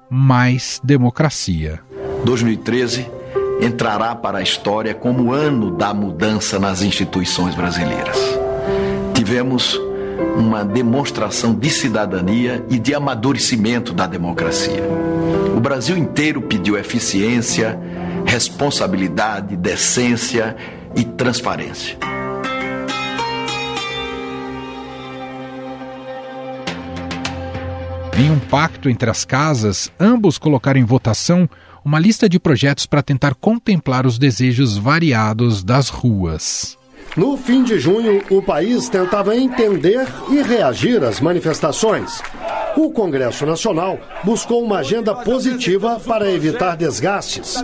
mais 0.09 0.81
democracia. 0.85 1.81
2013 2.25 3.22
entrará 3.62 4.14
para 4.14 4.38
a 4.38 4.42
história 4.42 4.95
como 4.95 5.33
ano 5.33 5.71
da 5.71 5.95
mudança 5.95 6.59
nas 6.59 6.83
instituições 6.83 7.54
brasileiras 7.54 8.42
tivemos 9.23 9.81
uma 10.37 10.64
demonstração 10.64 11.54
de 11.54 11.71
cidadania 11.71 12.66
e 12.69 12.76
de 12.76 12.92
amadurecimento 12.92 13.92
da 13.92 14.04
democracia. 14.04 14.83
O 15.57 15.61
Brasil 15.61 15.97
inteiro 15.97 16.42
pediu 16.42 16.76
eficiência, 16.76 17.78
responsabilidade, 18.26 19.57
decência 19.57 20.57
e 20.97 21.04
transparência. 21.04 21.97
Em 28.19 28.28
um 28.28 28.40
pacto 28.40 28.90
entre 28.90 29.09
as 29.09 29.25
casas, 29.25 29.90
ambos 30.00 30.37
colocaram 30.37 30.81
em 30.81 30.85
votação 30.85 31.49
uma 31.85 31.99
lista 31.99 32.29
de 32.29 32.39
projetos 32.39 32.87
para 32.87 33.03
tentar 33.03 33.35
contemplar 33.35 34.07
os 34.07 34.19
desejos 34.19 34.77
variados 34.77 35.62
das 35.62 35.89
ruas. 35.89 36.79
No 37.17 37.37
fim 37.37 37.62
de 37.62 37.79
junho, 37.79 38.23
o 38.31 38.41
país 38.41 38.89
tentava 38.89 39.37
entender 39.37 40.07
e 40.31 40.43
reagir 40.43 41.05
às 41.05 41.21
manifestações. 41.21 42.23
O 42.77 42.91
Congresso 42.91 43.45
Nacional 43.45 44.01
buscou 44.25 44.65
uma 44.65 44.79
agenda 44.79 45.15
positiva 45.15 46.01
para 46.01 46.31
evitar 46.31 46.77
desgastes. 46.77 47.62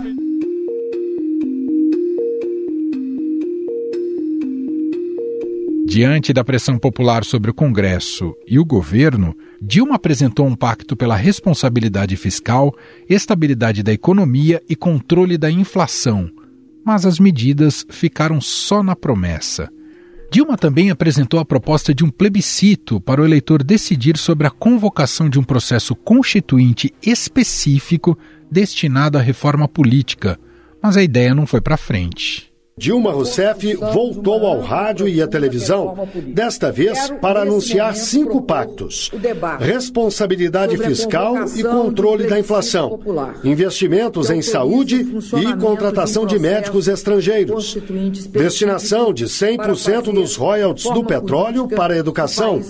Diante 5.89 6.31
da 6.31 6.43
pressão 6.43 6.77
popular 6.77 7.25
sobre 7.25 7.49
o 7.49 7.53
Congresso 7.53 8.35
e 8.47 8.59
o 8.59 8.63
governo, 8.63 9.35
Dilma 9.59 9.95
apresentou 9.95 10.45
um 10.45 10.55
pacto 10.55 10.95
pela 10.95 11.15
responsabilidade 11.15 12.15
fiscal, 12.15 12.75
estabilidade 13.09 13.81
da 13.81 13.91
economia 13.91 14.61
e 14.69 14.75
controle 14.75 15.35
da 15.35 15.49
inflação. 15.49 16.29
Mas 16.85 17.07
as 17.07 17.17
medidas 17.17 17.87
ficaram 17.89 18.39
só 18.39 18.83
na 18.83 18.95
promessa. 18.95 19.67
Dilma 20.31 20.55
também 20.55 20.91
apresentou 20.91 21.39
a 21.39 21.45
proposta 21.45 21.91
de 21.91 22.05
um 22.05 22.11
plebiscito 22.11 23.01
para 23.01 23.19
o 23.19 23.25
eleitor 23.25 23.63
decidir 23.63 24.15
sobre 24.15 24.45
a 24.45 24.51
convocação 24.51 25.27
de 25.27 25.39
um 25.39 25.43
processo 25.43 25.95
constituinte 25.95 26.93
específico 27.01 28.15
destinado 28.51 29.17
à 29.17 29.21
reforma 29.21 29.67
política, 29.67 30.39
mas 30.83 30.95
a 30.95 31.01
ideia 31.01 31.33
não 31.33 31.47
foi 31.47 31.61
para 31.61 31.77
frente. 31.77 32.48
Dilma 32.79 33.11
Rousseff 33.11 33.75
voltou 33.93 34.47
ao 34.47 34.61
rádio 34.61 35.05
e 35.05 35.21
à 35.21 35.27
televisão, 35.27 36.07
desta 36.27 36.71
vez 36.71 37.11
para 37.21 37.41
anunciar 37.41 37.93
cinco 37.93 38.41
pactos: 38.41 39.11
responsabilidade 39.59 40.77
fiscal 40.77 41.35
e 41.57 41.61
controle 41.61 42.25
da 42.25 42.39
inflação, 42.39 42.97
investimentos 43.43 44.29
em 44.29 44.41
saúde 44.41 45.05
e 45.35 45.57
contratação 45.57 46.25
de 46.25 46.39
médicos 46.39 46.87
estrangeiros, 46.87 47.77
destinação 48.29 49.13
de 49.13 49.25
100% 49.25 50.13
dos 50.13 50.37
royalties 50.37 50.89
do 50.93 51.03
petróleo 51.03 51.67
para 51.67 51.95
a 51.95 51.97
educação, 51.97 52.61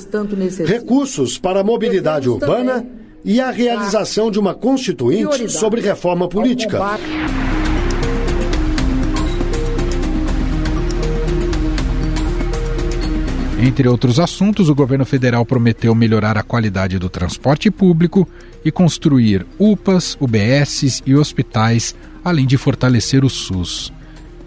recursos 0.66 1.38
para 1.38 1.60
a 1.60 1.64
mobilidade 1.64 2.28
urbana 2.28 2.84
e 3.24 3.40
a 3.40 3.52
realização 3.52 4.32
de 4.32 4.40
uma 4.40 4.56
constituinte 4.56 5.48
sobre 5.50 5.82
reforma 5.82 6.28
política. 6.28 6.80
Entre 13.62 13.90
outros 13.90 14.22
assuntos, 14.22 14.70
o 14.70 14.76
governo 14.76 15.06
federal 15.06 15.46
prometeu 15.46 15.94
melhorar 15.94 16.38
a 16.38 16.44
qualidade 16.44 16.98
do 16.98 17.10
transporte 17.10 17.70
público 17.70 18.26
e 18.64 18.72
construir 18.72 19.46
UPAs, 19.60 20.16
UBSs 20.18 21.04
e 21.06 21.14
hospitais, 21.14 21.94
além 22.24 22.48
de 22.48 22.56
fortalecer 22.58 23.26
o 23.26 23.30
SUS. 23.30 23.92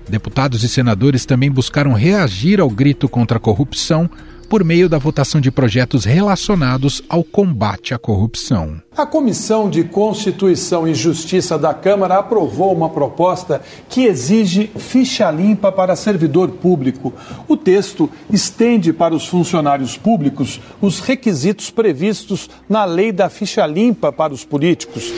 Deputados 0.09 0.65
e 0.65 0.69
senadores 0.69 1.27
também 1.27 1.51
buscaram 1.51 1.93
reagir 1.93 2.59
ao 2.59 2.71
grito 2.71 3.07
contra 3.07 3.37
a 3.37 3.41
corrupção 3.41 4.09
por 4.53 4.63
meio 4.63 4.87
da 4.87 4.99
votação 4.99 5.41
de 5.41 5.51
projetos 5.51 6.05
relacionados 6.05 7.03
ao 7.09 7.25
combate 7.25 7.95
à 7.95 7.99
corrupção. 7.99 8.83
A 8.95 9.07
Comissão 9.07 9.71
de 9.71 9.83
Constituição 9.83 10.87
e 10.87 10.95
Justiça 10.95 11.59
da 11.59 11.73
Câmara 11.73 12.19
aprovou 12.19 12.71
uma 12.71 12.91
proposta 12.91 13.63
que 13.89 14.05
exige 14.05 14.71
ficha 14.77 15.31
limpa 15.31 15.73
para 15.73 15.97
servidor 15.97 16.51
público. 16.51 17.15
O 17.49 17.57
texto 17.57 18.11
estende 18.31 18.93
para 18.93 19.15
os 19.15 19.27
funcionários 19.27 19.97
públicos 19.97 20.61
os 20.83 21.01
requisitos 21.01 21.71
previstos 21.71 22.51
na 22.69 22.85
lei 22.85 23.11
da 23.11 23.31
ficha 23.31 23.65
limpa 23.65 24.13
para 24.13 24.35
os 24.35 24.45
políticos. 24.45 25.11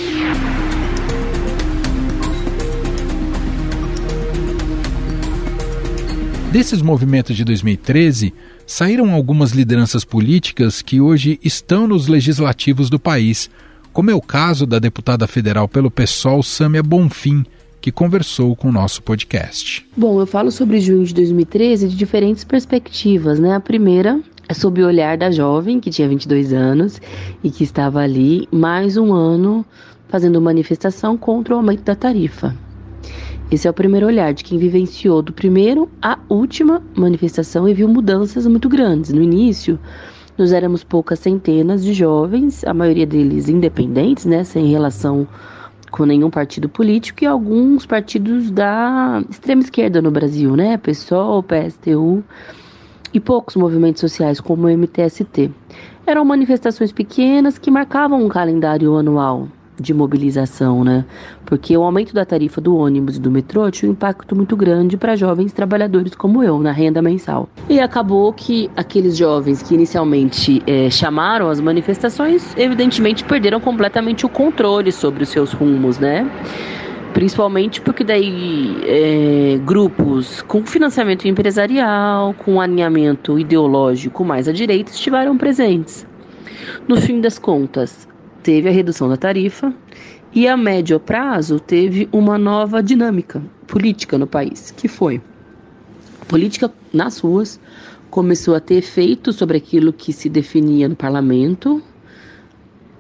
Desses 6.54 6.80
movimentos 6.80 7.36
de 7.36 7.44
2013, 7.44 8.32
saíram 8.64 9.12
algumas 9.12 9.50
lideranças 9.50 10.04
políticas 10.04 10.82
que 10.82 11.00
hoje 11.00 11.36
estão 11.42 11.88
nos 11.88 12.06
legislativos 12.06 12.88
do 12.88 12.96
país, 12.96 13.50
como 13.92 14.08
é 14.08 14.14
o 14.14 14.20
caso 14.20 14.64
da 14.64 14.78
deputada 14.78 15.26
federal 15.26 15.66
pelo 15.66 15.90
PSOL, 15.90 16.44
Sâmia 16.44 16.80
Bonfim, 16.80 17.44
que 17.80 17.90
conversou 17.90 18.54
com 18.54 18.68
o 18.68 18.72
nosso 18.72 19.02
podcast. 19.02 19.84
Bom, 19.96 20.20
eu 20.20 20.28
falo 20.28 20.52
sobre 20.52 20.78
junho 20.78 21.04
de 21.04 21.12
2013 21.12 21.88
de 21.88 21.96
diferentes 21.96 22.44
perspectivas, 22.44 23.40
né? 23.40 23.56
A 23.56 23.58
primeira 23.58 24.20
é 24.48 24.54
sob 24.54 24.80
o 24.80 24.86
olhar 24.86 25.18
da 25.18 25.32
jovem, 25.32 25.80
que 25.80 25.90
tinha 25.90 26.08
22 26.08 26.52
anos 26.52 27.00
e 27.42 27.50
que 27.50 27.64
estava 27.64 27.98
ali 27.98 28.46
mais 28.52 28.96
um 28.96 29.12
ano 29.12 29.66
fazendo 30.06 30.40
manifestação 30.40 31.16
contra 31.16 31.52
o 31.52 31.56
aumento 31.56 31.82
da 31.82 31.96
tarifa. 31.96 32.54
Esse 33.50 33.68
é 33.68 33.70
o 33.70 33.74
primeiro 33.74 34.06
olhar 34.06 34.32
de 34.32 34.42
quem 34.42 34.58
vivenciou 34.58 35.20
do 35.20 35.32
primeiro 35.32 35.88
à 36.00 36.18
última 36.28 36.82
manifestação 36.96 37.68
e 37.68 37.74
viu 37.74 37.86
mudanças 37.86 38.46
muito 38.46 38.68
grandes. 38.68 39.12
No 39.12 39.22
início, 39.22 39.78
nós 40.36 40.50
éramos 40.50 40.82
poucas 40.82 41.18
centenas 41.18 41.84
de 41.84 41.92
jovens, 41.92 42.64
a 42.64 42.72
maioria 42.72 43.06
deles 43.06 43.48
independentes, 43.48 44.24
né, 44.24 44.44
sem 44.44 44.66
relação 44.66 45.28
com 45.90 46.04
nenhum 46.04 46.30
partido 46.30 46.68
político 46.68 47.22
e 47.22 47.26
alguns 47.26 47.86
partidos 47.86 48.50
da 48.50 49.22
extrema 49.30 49.62
esquerda 49.62 50.02
no 50.02 50.10
Brasil, 50.10 50.56
né, 50.56 50.76
PSOL, 50.78 51.42
PSTU 51.42 52.24
e 53.12 53.20
poucos 53.20 53.54
movimentos 53.54 54.00
sociais 54.00 54.40
como 54.40 54.66
o 54.66 54.70
MTST. 54.70 55.52
Eram 56.06 56.24
manifestações 56.24 56.90
pequenas 56.90 57.58
que 57.58 57.70
marcavam 57.70 58.24
um 58.24 58.28
calendário 58.28 58.96
anual, 58.96 59.48
de 59.78 59.92
mobilização, 59.92 60.84
né? 60.84 61.04
Porque 61.44 61.76
o 61.76 61.82
aumento 61.82 62.14
da 62.14 62.24
tarifa 62.24 62.60
do 62.60 62.76
ônibus 62.76 63.16
e 63.16 63.20
do 63.20 63.30
metrô 63.30 63.70
tinha 63.70 63.88
um 63.88 63.92
impacto 63.92 64.34
muito 64.34 64.56
grande 64.56 64.96
para 64.96 65.16
jovens 65.16 65.52
trabalhadores 65.52 66.14
como 66.14 66.42
eu, 66.42 66.58
na 66.58 66.72
renda 66.72 67.02
mensal. 67.02 67.48
E 67.68 67.80
acabou 67.80 68.32
que 68.32 68.70
aqueles 68.76 69.16
jovens 69.16 69.62
que 69.62 69.74
inicialmente 69.74 70.62
é, 70.66 70.88
chamaram 70.90 71.48
as 71.48 71.60
manifestações, 71.60 72.56
evidentemente 72.56 73.24
perderam 73.24 73.60
completamente 73.60 74.24
o 74.24 74.28
controle 74.28 74.92
sobre 74.92 75.22
os 75.22 75.28
seus 75.28 75.52
rumos, 75.52 75.98
né? 75.98 76.28
Principalmente 77.12 77.80
porque 77.80 78.02
daí 78.02 78.76
é, 78.84 79.60
grupos 79.64 80.42
com 80.42 80.66
financiamento 80.66 81.28
empresarial, 81.28 82.34
com 82.34 82.60
alinhamento 82.60 83.38
ideológico 83.38 84.24
mais 84.24 84.48
à 84.48 84.52
direita 84.52 84.90
estiveram 84.90 85.38
presentes. 85.38 86.04
No 86.88 86.96
fim 86.96 87.20
das 87.20 87.38
contas, 87.38 88.08
teve 88.44 88.68
a 88.68 88.72
redução 88.72 89.08
da 89.08 89.16
tarifa 89.16 89.74
e 90.34 90.46
a 90.46 90.56
médio 90.56 91.00
prazo 91.00 91.58
teve 91.58 92.08
uma 92.12 92.36
nova 92.36 92.82
dinâmica 92.82 93.42
política 93.66 94.18
no 94.18 94.26
país, 94.26 94.70
que 94.70 94.86
foi 94.86 95.20
a 96.20 96.24
política 96.26 96.70
nas 96.92 97.18
ruas 97.18 97.58
começou 98.10 98.54
a 98.54 98.60
ter 98.60 98.76
efeito 98.76 99.32
sobre 99.32 99.56
aquilo 99.56 99.92
que 99.92 100.12
se 100.12 100.28
definia 100.28 100.88
no 100.88 100.94
parlamento. 100.94 101.82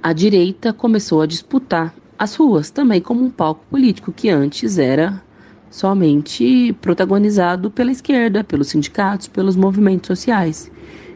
A 0.02 0.12
direita 0.12 0.72
começou 0.72 1.22
a 1.22 1.26
disputar 1.26 1.94
as 2.18 2.34
ruas 2.34 2.70
também 2.70 3.00
como 3.00 3.24
um 3.24 3.30
palco 3.30 3.64
político 3.70 4.10
que 4.10 4.28
antes 4.28 4.76
era 4.76 5.22
somente 5.70 6.72
protagonizado 6.80 7.70
pela 7.70 7.92
esquerda, 7.92 8.42
pelos 8.42 8.68
sindicatos, 8.68 9.28
pelos 9.28 9.54
movimentos 9.54 10.08
sociais. 10.08 10.68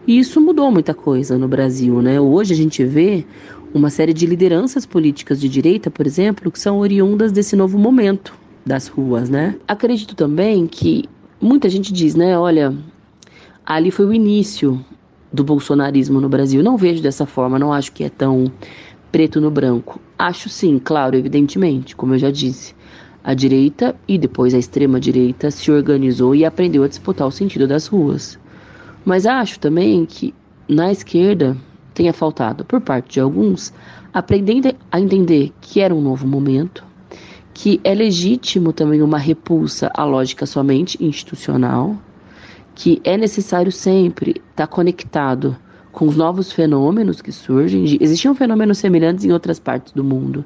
E 0.06 0.18
isso 0.18 0.40
mudou 0.40 0.70
muita 0.70 0.94
coisa 0.94 1.36
no 1.36 1.46
Brasil, 1.46 2.00
né? 2.00 2.20
Hoje 2.20 2.54
a 2.54 2.56
gente 2.56 2.82
vê 2.84 3.26
uma 3.74 3.90
série 3.90 4.12
de 4.12 4.26
lideranças 4.26 4.86
políticas 4.86 5.40
de 5.40 5.48
direita, 5.48 5.90
por 5.90 6.06
exemplo, 6.06 6.50
que 6.50 6.58
são 6.58 6.78
oriundas 6.78 7.32
desse 7.32 7.54
novo 7.54 7.78
momento 7.78 8.34
das 8.64 8.88
ruas, 8.88 9.28
né? 9.28 9.56
Acredito 9.66 10.14
também 10.14 10.66
que 10.66 11.04
muita 11.40 11.68
gente 11.68 11.92
diz, 11.92 12.14
né, 12.14 12.38
olha, 12.38 12.74
ali 13.64 13.90
foi 13.90 14.06
o 14.06 14.12
início 14.12 14.84
do 15.32 15.44
bolsonarismo 15.44 16.20
no 16.20 16.28
Brasil. 16.28 16.62
Não 16.62 16.76
vejo 16.76 17.02
dessa 17.02 17.26
forma, 17.26 17.58
não 17.58 17.72
acho 17.72 17.92
que 17.92 18.04
é 18.04 18.08
tão 18.08 18.50
preto 19.12 19.40
no 19.40 19.50
branco. 19.50 20.00
Acho 20.18 20.48
sim, 20.48 20.78
claro, 20.82 21.16
evidentemente, 21.16 21.94
como 21.94 22.14
eu 22.14 22.18
já 22.18 22.30
disse. 22.30 22.74
A 23.22 23.34
direita 23.34 23.94
e 24.06 24.16
depois 24.16 24.54
a 24.54 24.58
extrema 24.58 24.98
direita 24.98 25.50
se 25.50 25.70
organizou 25.70 26.34
e 26.34 26.44
aprendeu 26.44 26.82
a 26.82 26.88
disputar 26.88 27.26
o 27.26 27.32
sentido 27.32 27.66
das 27.66 27.86
ruas. 27.86 28.38
Mas 29.04 29.26
acho 29.26 29.58
também 29.60 30.06
que 30.06 30.34
na 30.66 30.90
esquerda 30.90 31.56
tenha 31.98 32.12
faltado 32.12 32.64
por 32.64 32.80
parte 32.80 33.14
de 33.14 33.20
alguns, 33.20 33.74
aprendendo 34.14 34.72
a 34.90 35.00
entender 35.00 35.52
que 35.60 35.80
era 35.80 35.92
um 35.92 36.00
novo 36.00 36.28
momento, 36.28 36.84
que 37.52 37.80
é 37.82 37.92
legítimo 37.92 38.72
também 38.72 39.02
uma 39.02 39.18
repulsa 39.18 39.90
à 39.92 40.04
lógica 40.04 40.46
somente 40.46 40.96
institucional, 41.04 41.96
que 42.72 43.00
é 43.02 43.16
necessário 43.16 43.72
sempre 43.72 44.40
estar 44.50 44.68
conectado 44.68 45.56
com 45.90 46.06
os 46.06 46.16
novos 46.16 46.52
fenômenos 46.52 47.20
que 47.20 47.32
surgem. 47.32 47.98
Existiam 48.00 48.32
fenômenos 48.32 48.78
semelhantes 48.78 49.24
em 49.24 49.32
outras 49.32 49.58
partes 49.58 49.92
do 49.92 50.04
mundo, 50.04 50.44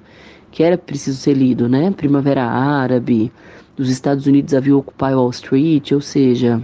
que 0.51 0.63
era 0.63 0.79
preciso 0.79 1.19
ser 1.19 1.35
lido, 1.35 1.69
né? 1.69 1.91
Primavera 1.91 2.45
Árabe, 2.45 3.31
dos 3.77 3.91
Estados 3.91 4.27
Unidos 4.27 4.55
havia 4.55 4.75
Occupy 4.75 5.13
Wall 5.13 5.29
Street, 5.29 5.93
ou 5.93 6.01
seja, 6.01 6.63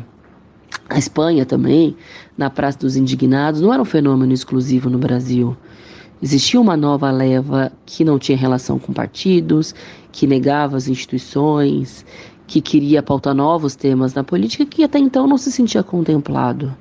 a 0.89 0.99
Espanha 0.99 1.45
também, 1.45 1.97
na 2.37 2.49
Praça 2.49 2.79
dos 2.79 2.97
Indignados, 2.97 3.61
não 3.61 3.73
era 3.73 3.83
um 3.83 3.87
fenômeno 3.87 4.33
exclusivo 4.33 4.89
no 4.89 4.99
Brasil. 4.99 5.57
Existia 6.23 6.61
uma 6.61 6.77
nova 6.77 7.11
leva 7.11 7.71
que 7.87 8.05
não 8.05 8.19
tinha 8.19 8.37
relação 8.37 8.79
com 8.79 8.93
partidos, 8.93 9.75
que 10.11 10.27
negava 10.27 10.77
as 10.77 10.89
instituições, 10.89 12.05
que 12.47 12.61
queria 12.61 13.03
pautar 13.03 13.35
novos 13.35 13.77
temas 13.77 14.15
na 14.15 14.25
política 14.25 14.67
que 14.67 14.83
até 14.83 14.99
então 14.99 15.27
não 15.27 15.39
se 15.39 15.53
sentia 15.53 15.83
contemplado. 15.83 16.75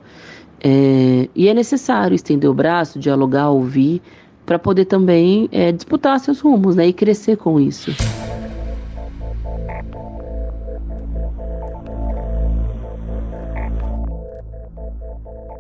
É, 0.60 1.30
e 1.36 1.48
é 1.48 1.54
necessário 1.54 2.16
estender 2.16 2.50
o 2.50 2.54
braço, 2.54 2.98
dialogar, 2.98 3.50
ouvir, 3.50 4.02
para 4.46 4.58
poder 4.58 4.86
também 4.86 5.48
é, 5.52 5.72
disputar 5.72 6.20
seus 6.20 6.40
rumos 6.40 6.76
né, 6.76 6.88
e 6.88 6.94
crescer 6.94 7.38
com 7.38 7.60
isso. 7.60 7.92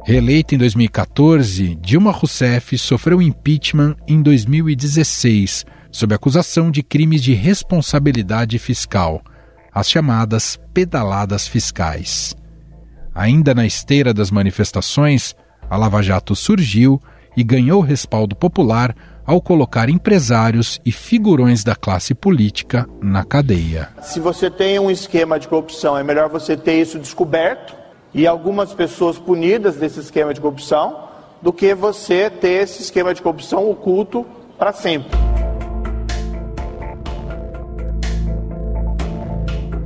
Reeleita 0.07 0.55
em 0.55 0.57
2014, 0.57 1.75
Dilma 1.81 2.11
Rousseff 2.11 2.77
sofreu 2.77 3.21
impeachment 3.21 3.93
em 4.07 4.21
2016, 4.21 5.65
sob 5.91 6.15
acusação 6.15 6.71
de 6.71 6.81
crimes 6.81 7.21
de 7.21 7.33
responsabilidade 7.33 8.57
fiscal, 8.57 9.21
as 9.69 9.89
chamadas 9.89 10.57
pedaladas 10.73 11.45
fiscais. 11.45 12.33
Ainda 13.13 13.53
na 13.53 13.65
esteira 13.65 14.13
das 14.13 14.31
manifestações, 14.31 15.35
a 15.69 15.75
Lava 15.75 16.01
Jato 16.01 16.37
surgiu 16.37 17.01
e 17.35 17.43
ganhou 17.43 17.81
respaldo 17.81 18.33
popular 18.33 18.95
ao 19.25 19.41
colocar 19.41 19.89
empresários 19.89 20.79
e 20.85 20.91
figurões 20.93 21.65
da 21.65 21.75
classe 21.75 22.15
política 22.15 22.87
na 23.01 23.25
cadeia. 23.25 23.89
Se 24.01 24.21
você 24.21 24.49
tem 24.49 24.79
um 24.79 24.89
esquema 24.89 25.37
de 25.37 25.49
corrupção, 25.49 25.97
é 25.97 26.03
melhor 26.03 26.29
você 26.29 26.55
ter 26.55 26.79
isso 26.79 26.97
descoberto 26.97 27.75
e 28.17 28.25
algumas 28.25 28.73
pessoas 28.73 29.19
punidas 29.19 29.75
desse 29.75 29.99
esquema 29.99 30.34
de 30.34 30.41
corrupção 30.41 31.08
do 31.39 31.53
que 31.53 31.75
você 31.75 32.32
ter 32.32 32.63
esse 32.63 32.82
esquema 32.82 33.13
de 33.13 33.21
corrupção 33.21 33.69
oculto 33.69 34.25
para 34.58 34.73
sempre. 34.73 35.15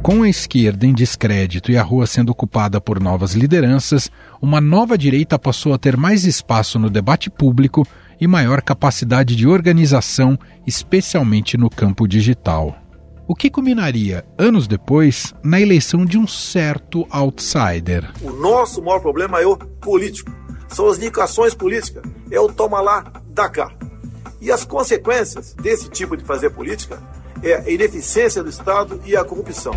Com 0.01 0.23
a 0.23 0.29
esquerda 0.29 0.85
em 0.85 0.93
descrédito 0.93 1.71
e 1.73 1.77
a 1.77 1.83
rua 1.83 2.07
sendo 2.07 2.31
ocupada 2.31 2.79
por 2.79 3.01
novas 3.01 3.33
lideranças, 3.33 4.09
uma 4.41 4.61
nova 4.61 4.97
direita 4.97 5.37
passou 5.37 5.73
a 5.73 5.77
ter 5.77 5.97
mais 5.97 6.23
espaço 6.23 6.79
no 6.79 6.89
debate 6.89 7.29
público 7.29 7.85
e 8.19 8.25
maior 8.27 8.61
capacidade 8.61 9.35
de 9.35 9.45
organização, 9.45 10.39
especialmente 10.65 11.57
no 11.57 11.69
campo 11.69 12.07
digital. 12.07 12.77
O 13.31 13.33
que 13.33 13.49
culminaria, 13.49 14.25
anos 14.37 14.67
depois, 14.67 15.33
na 15.41 15.61
eleição 15.61 16.05
de 16.05 16.17
um 16.17 16.27
certo 16.27 17.07
outsider. 17.09 18.11
O 18.21 18.29
nosso 18.29 18.83
maior 18.83 18.99
problema 18.99 19.39
é 19.39 19.45
o 19.45 19.55
político. 19.55 20.29
São 20.67 20.89
as 20.89 20.97
indicações 20.97 21.53
políticas. 21.53 22.03
É 22.29 22.37
o 22.41 22.51
toma 22.51 22.81
lá, 22.81 23.09
da 23.27 23.47
cá. 23.47 23.71
E 24.41 24.51
as 24.51 24.65
consequências 24.65 25.53
desse 25.53 25.89
tipo 25.89 26.17
de 26.17 26.25
fazer 26.25 26.49
política 26.49 27.01
é 27.41 27.53
a 27.53 27.69
ineficiência 27.69 28.43
do 28.43 28.49
Estado 28.49 28.99
e 29.05 29.15
a 29.15 29.23
corrupção. 29.23 29.71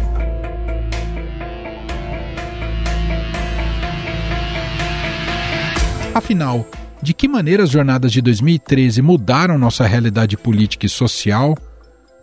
Afinal, 6.13 6.67
de 7.01 7.15
que 7.15 7.29
maneira 7.29 7.63
as 7.63 7.71
jornadas 7.71 8.11
de 8.11 8.21
2013 8.21 9.01
mudaram 9.01 9.57
nossa 9.57 9.87
realidade 9.87 10.37
política 10.37 10.87
e 10.87 10.89
social? 10.89 11.55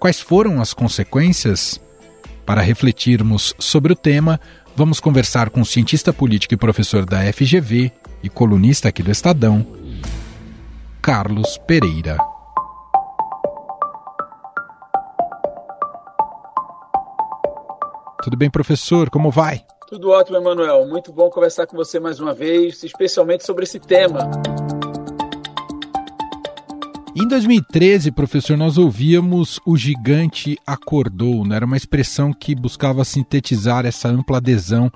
Quais 0.02 0.20
foram 0.20 0.60
as 0.60 0.74
consequências? 0.74 1.80
Para 2.44 2.60
refletirmos 2.60 3.54
sobre 3.60 3.94
o 3.94 3.96
tema, 3.96 4.42
vamos 4.76 5.00
conversar 5.00 5.52
com 5.52 5.62
o 5.62 5.66
cientista 5.66 6.12
político 6.12 6.56
e 6.56 6.58
professor 6.58 7.06
da 7.06 7.20
FGV 7.32 7.92
e 8.24 8.28
colunista 8.28 8.90
aqui 8.90 9.04
do 9.04 9.12
Estadão, 9.12 9.64
Carlos 11.04 11.56
Pereira. 11.68 12.18
Tudo 18.24 18.36
bem, 18.36 18.50
professor? 18.50 19.08
Como 19.12 19.30
vai? 19.30 19.62
Tudo 19.88 20.10
ótimo, 20.10 20.38
Emanuel. 20.38 20.88
Muito 20.88 21.14
bom 21.14 21.30
conversar 21.30 21.68
com 21.68 21.78
você 21.78 22.00
mais 22.00 22.20
uma 22.20 22.34
vez, 22.34 22.82
especialmente 22.82 23.46
sobre 23.46 23.66
esse 23.66 23.80
tema. 23.80 24.32
Em 27.14 27.28
2013, 27.28 28.10
professor, 28.10 28.56
nós 28.56 28.78
ouvíamos 28.78 29.60
o 29.66 29.76
gigante 29.76 30.58
acordou, 30.66 31.46
né? 31.46 31.58
era 31.58 31.66
uma 31.66 31.76
expressão 31.76 32.32
que 32.32 32.56
buscava 32.56 33.04
sintetizar 33.04 33.86
essa 33.86 34.08
ampla 34.08 34.38
adesão 34.38 34.90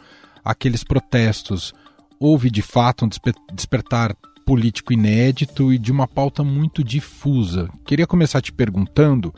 àqueles 0.44 0.82
protestos. 0.82 1.74
Houve, 2.18 2.50
de 2.50 2.62
fato, 2.62 3.04
um 3.04 3.10
despertar 3.54 4.16
político 4.46 4.94
inédito 4.94 5.74
e 5.74 5.78
de 5.78 5.92
uma 5.92 6.08
pauta 6.08 6.42
muito 6.42 6.86
difusa. 6.86 7.68
Queria 7.86 8.08
começar 8.08 8.42
te 8.42 8.54
perguntando, 8.54 9.36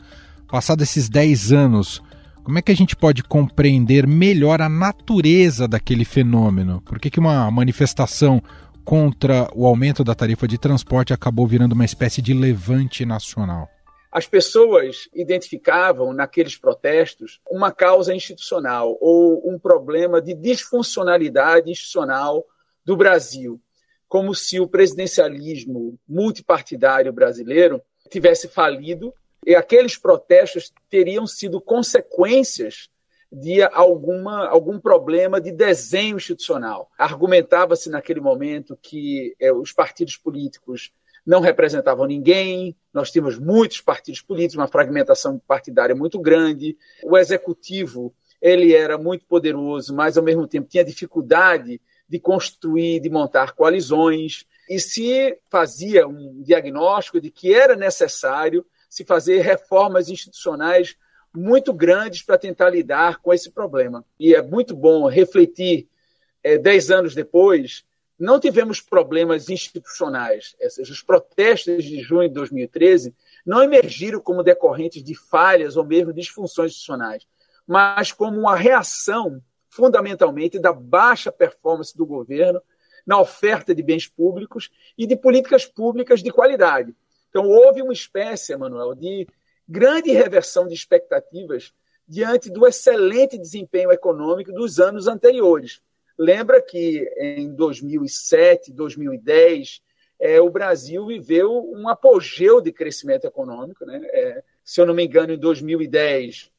passados 0.48 0.84
esses 0.84 1.08
10 1.08 1.50
anos, 1.50 2.00
como 2.44 2.60
é 2.60 2.62
que 2.62 2.70
a 2.70 2.76
gente 2.76 2.94
pode 2.94 3.24
compreender 3.24 4.06
melhor 4.06 4.62
a 4.62 4.68
natureza 4.68 5.66
daquele 5.66 6.04
fenômeno? 6.04 6.80
Por 6.82 7.00
que, 7.00 7.10
que 7.10 7.18
uma 7.18 7.50
manifestação 7.50 8.40
contra 8.88 9.50
o 9.54 9.66
aumento 9.66 10.02
da 10.02 10.14
tarifa 10.14 10.48
de 10.48 10.56
transporte 10.56 11.12
acabou 11.12 11.46
virando 11.46 11.72
uma 11.72 11.84
espécie 11.84 12.22
de 12.22 12.32
levante 12.32 13.04
nacional? 13.04 13.68
As 14.10 14.26
pessoas 14.26 15.10
identificavam 15.12 16.14
naqueles 16.14 16.56
protestos 16.56 17.38
uma 17.50 17.70
causa 17.70 18.14
institucional 18.14 18.96
ou 18.98 19.46
um 19.46 19.58
problema 19.58 20.22
de 20.22 20.32
disfuncionalidade 20.32 21.70
institucional 21.70 22.46
do 22.82 22.96
Brasil, 22.96 23.60
como 24.08 24.34
se 24.34 24.58
o 24.58 24.66
presidencialismo 24.66 25.98
multipartidário 26.08 27.12
brasileiro 27.12 27.82
tivesse 28.08 28.48
falido 28.48 29.12
e 29.46 29.54
aqueles 29.54 29.98
protestos 29.98 30.72
teriam 30.88 31.26
sido 31.26 31.60
consequências 31.60 32.88
de 33.30 33.62
alguma, 33.62 34.48
algum 34.48 34.78
problema 34.78 35.40
de 35.40 35.52
desenho 35.52 36.16
institucional. 36.16 36.90
Argumentava-se 36.96 37.90
naquele 37.90 38.20
momento 38.20 38.78
que 38.80 39.36
é, 39.38 39.52
os 39.52 39.72
partidos 39.72 40.16
políticos 40.16 40.92
não 41.26 41.40
representavam 41.40 42.06
ninguém, 42.06 42.74
nós 42.92 43.10
tínhamos 43.10 43.38
muitos 43.38 43.82
partidos 43.82 44.22
políticos, 44.22 44.56
uma 44.56 44.66
fragmentação 44.66 45.38
partidária 45.46 45.94
muito 45.94 46.18
grande, 46.18 46.76
o 47.04 47.18
executivo 47.18 48.14
ele 48.40 48.74
era 48.74 48.96
muito 48.96 49.26
poderoso, 49.26 49.94
mas 49.94 50.16
ao 50.16 50.24
mesmo 50.24 50.46
tempo 50.46 50.68
tinha 50.68 50.84
dificuldade 50.84 51.80
de 52.08 52.18
construir, 52.18 53.00
de 53.00 53.10
montar 53.10 53.52
coalizões, 53.52 54.46
e 54.70 54.78
se 54.78 55.38
fazia 55.50 56.06
um 56.06 56.42
diagnóstico 56.42 57.20
de 57.20 57.30
que 57.30 57.54
era 57.54 57.76
necessário 57.76 58.64
se 58.88 59.04
fazer 59.04 59.40
reformas 59.40 60.08
institucionais 60.08 60.96
muito 61.34 61.72
grandes 61.72 62.22
para 62.22 62.38
tentar 62.38 62.70
lidar 62.70 63.20
com 63.20 63.32
esse 63.32 63.50
problema. 63.50 64.04
E 64.18 64.34
é 64.34 64.42
muito 64.42 64.74
bom 64.74 65.08
refletir, 65.08 65.88
é, 66.42 66.58
dez 66.58 66.90
anos 66.90 67.14
depois, 67.14 67.84
não 68.18 68.40
tivemos 68.40 68.80
problemas 68.80 69.48
institucionais. 69.48 70.56
Seja, 70.70 70.92
os 70.92 71.02
protestos 71.02 71.84
de 71.84 72.00
junho 72.00 72.28
de 72.28 72.34
2013 72.34 73.14
não 73.46 73.62
emergiram 73.62 74.20
como 74.20 74.42
decorrentes 74.42 75.02
de 75.02 75.14
falhas 75.14 75.76
ou 75.76 75.84
mesmo 75.84 76.12
disfunções 76.12 76.72
institucionais, 76.72 77.26
mas 77.66 78.10
como 78.10 78.38
uma 78.38 78.56
reação, 78.56 79.40
fundamentalmente, 79.68 80.58
da 80.58 80.72
baixa 80.72 81.30
performance 81.30 81.96
do 81.96 82.04
governo 82.04 82.60
na 83.06 83.20
oferta 83.20 83.74
de 83.74 83.82
bens 83.82 84.08
públicos 84.08 84.70
e 84.96 85.06
de 85.06 85.16
políticas 85.16 85.64
públicas 85.64 86.22
de 86.22 86.30
qualidade. 86.30 86.94
Então, 87.30 87.46
houve 87.46 87.82
uma 87.82 87.92
espécie, 87.92 88.52
Emanuel, 88.52 88.94
de 88.94 89.26
grande 89.68 90.10
reversão 90.12 90.66
de 90.66 90.74
expectativas 90.74 91.72
diante 92.06 92.50
do 92.50 92.66
excelente 92.66 93.36
desempenho 93.36 93.92
econômico 93.92 94.50
dos 94.52 94.80
anos 94.80 95.06
anteriores. 95.06 95.82
Lembra 96.18 96.60
que 96.62 97.06
em 97.18 97.54
2007, 97.54 98.72
2010, 98.72 99.82
é, 100.18 100.40
o 100.40 100.50
Brasil 100.50 101.06
viveu 101.06 101.70
um 101.72 101.88
apogeu 101.88 102.60
de 102.60 102.72
crescimento 102.72 103.26
econômico. 103.26 103.84
Né? 103.84 104.00
É, 104.12 104.42
se 104.64 104.80
eu 104.80 104.86
não 104.86 104.94
me 104.94 105.04
engano, 105.04 105.32
em 105.32 105.38
2010, 105.38 106.50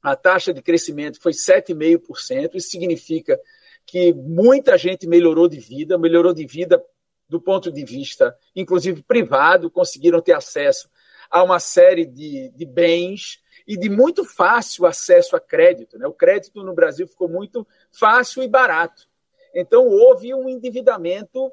a 0.00 0.14
taxa 0.14 0.54
de 0.54 0.62
crescimento 0.62 1.20
foi 1.20 1.32
7,5%. 1.32 2.54
Isso 2.54 2.70
significa 2.70 3.38
que 3.84 4.14
muita 4.14 4.78
gente 4.78 5.06
melhorou 5.06 5.48
de 5.48 5.58
vida, 5.58 5.98
melhorou 5.98 6.32
de 6.32 6.46
vida 6.46 6.82
do 7.28 7.40
ponto 7.40 7.72
de 7.72 7.84
vista, 7.84 8.36
inclusive 8.54 9.02
privado, 9.02 9.68
conseguiram 9.68 10.20
ter 10.20 10.32
acesso 10.32 10.88
a 11.30 11.42
uma 11.42 11.58
série 11.58 12.04
de, 12.04 12.50
de 12.50 12.64
bens 12.64 13.40
e 13.66 13.76
de 13.76 13.88
muito 13.88 14.24
fácil 14.24 14.86
acesso 14.86 15.36
a 15.36 15.40
crédito. 15.40 15.98
Né? 15.98 16.06
O 16.06 16.12
crédito 16.12 16.62
no 16.62 16.74
Brasil 16.74 17.06
ficou 17.06 17.28
muito 17.28 17.66
fácil 17.90 18.42
e 18.42 18.48
barato. 18.48 19.08
Então, 19.54 19.86
houve 19.86 20.34
um 20.34 20.48
endividamento 20.48 21.52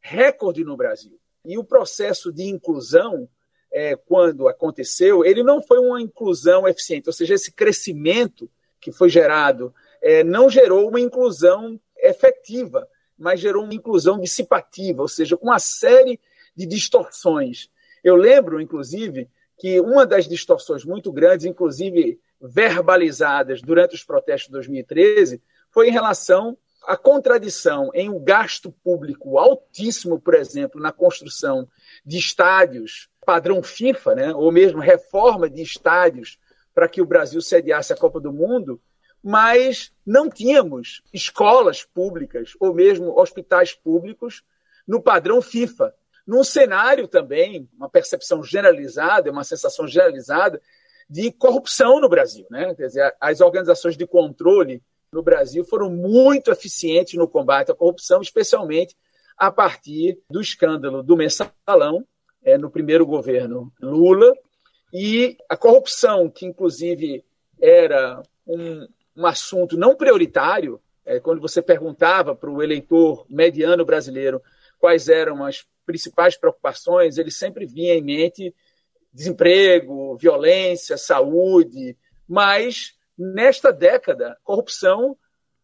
recorde 0.00 0.64
no 0.64 0.76
Brasil. 0.76 1.18
E 1.44 1.58
o 1.58 1.64
processo 1.64 2.32
de 2.32 2.44
inclusão, 2.44 3.28
é, 3.72 3.96
quando 3.96 4.48
aconteceu, 4.48 5.24
ele 5.24 5.42
não 5.42 5.62
foi 5.62 5.78
uma 5.78 6.00
inclusão 6.00 6.68
eficiente, 6.68 7.08
ou 7.08 7.12
seja, 7.12 7.34
esse 7.34 7.52
crescimento 7.52 8.50
que 8.80 8.92
foi 8.92 9.08
gerado 9.08 9.74
é, 10.00 10.22
não 10.22 10.48
gerou 10.48 10.88
uma 10.88 11.00
inclusão 11.00 11.80
efetiva 11.96 12.88
mas 13.18 13.40
gerou 13.40 13.64
uma 13.64 13.74
inclusão 13.74 14.20
dissipativa, 14.20 15.02
ou 15.02 15.08
seja, 15.08 15.36
com 15.36 15.46
uma 15.46 15.58
série 15.58 16.20
de 16.54 16.64
distorções. 16.64 17.68
Eu 18.02 18.16
lembro, 18.16 18.60
inclusive, 18.60 19.28
que 19.58 19.80
uma 19.80 20.06
das 20.06 20.26
distorções 20.26 20.84
muito 20.84 21.12
grandes, 21.12 21.46
inclusive 21.46 22.20
verbalizadas 22.40 23.60
durante 23.60 23.94
os 23.94 24.04
protestos 24.04 24.46
de 24.46 24.52
2013, 24.52 25.42
foi 25.70 25.88
em 25.88 25.92
relação 25.92 26.56
à 26.86 26.96
contradição 26.96 27.90
em 27.92 28.08
um 28.08 28.22
gasto 28.22 28.70
público 28.70 29.38
altíssimo, 29.38 30.20
por 30.20 30.34
exemplo, 30.34 30.80
na 30.80 30.92
construção 30.92 31.68
de 32.04 32.18
estádios 32.18 33.08
padrão 33.28 33.62
FIFA, 33.62 34.14
né, 34.14 34.34
ou 34.34 34.50
mesmo 34.50 34.80
reforma 34.80 35.50
de 35.50 35.60
estádios 35.60 36.38
para 36.74 36.88
que 36.88 37.02
o 37.02 37.04
Brasil 37.04 37.42
sediasse 37.42 37.92
a 37.92 37.96
Copa 37.96 38.18
do 38.18 38.32
Mundo, 38.32 38.80
mas 39.22 39.92
não 40.06 40.30
tínhamos 40.30 41.02
escolas 41.12 41.84
públicas 41.84 42.52
ou 42.58 42.72
mesmo 42.72 43.20
hospitais 43.20 43.74
públicos 43.74 44.42
no 44.86 45.02
padrão 45.02 45.42
FIFA. 45.42 45.94
Num 46.28 46.44
cenário 46.44 47.08
também, 47.08 47.66
uma 47.74 47.88
percepção 47.88 48.44
generalizada, 48.44 49.30
uma 49.30 49.44
sensação 49.44 49.88
generalizada 49.88 50.60
de 51.08 51.32
corrupção 51.32 52.02
no 52.02 52.08
Brasil. 52.08 52.46
Né? 52.50 52.74
Quer 52.74 52.86
dizer, 52.88 53.16
as 53.18 53.40
organizações 53.40 53.96
de 53.96 54.06
controle 54.06 54.82
no 55.10 55.22
Brasil 55.22 55.64
foram 55.64 55.88
muito 55.88 56.50
eficientes 56.50 57.14
no 57.14 57.26
combate 57.26 57.72
à 57.72 57.74
corrupção, 57.74 58.20
especialmente 58.20 58.94
a 59.38 59.50
partir 59.50 60.20
do 60.28 60.38
escândalo 60.38 61.02
do 61.02 61.16
mensalão, 61.16 62.06
é, 62.44 62.58
no 62.58 62.70
primeiro 62.70 63.06
governo 63.06 63.72
Lula, 63.80 64.34
e 64.92 65.34
a 65.48 65.56
corrupção, 65.56 66.28
que 66.28 66.44
inclusive 66.44 67.24
era 67.58 68.22
um, 68.46 68.86
um 69.16 69.24
assunto 69.24 69.78
não 69.78 69.96
prioritário, 69.96 70.78
é, 71.06 71.18
quando 71.20 71.40
você 71.40 71.62
perguntava 71.62 72.34
para 72.34 72.50
o 72.50 72.62
eleitor 72.62 73.24
mediano 73.30 73.82
brasileiro 73.82 74.42
quais 74.78 75.08
eram 75.08 75.42
as 75.42 75.66
principais 75.88 76.36
preocupações, 76.36 77.16
ele 77.16 77.30
sempre 77.30 77.64
vinha 77.64 77.94
em 77.94 78.02
mente 78.02 78.54
desemprego, 79.10 80.16
violência, 80.16 80.98
saúde, 80.98 81.96
mas 82.28 82.94
nesta 83.16 83.72
década, 83.72 84.36
corrupção 84.44 85.16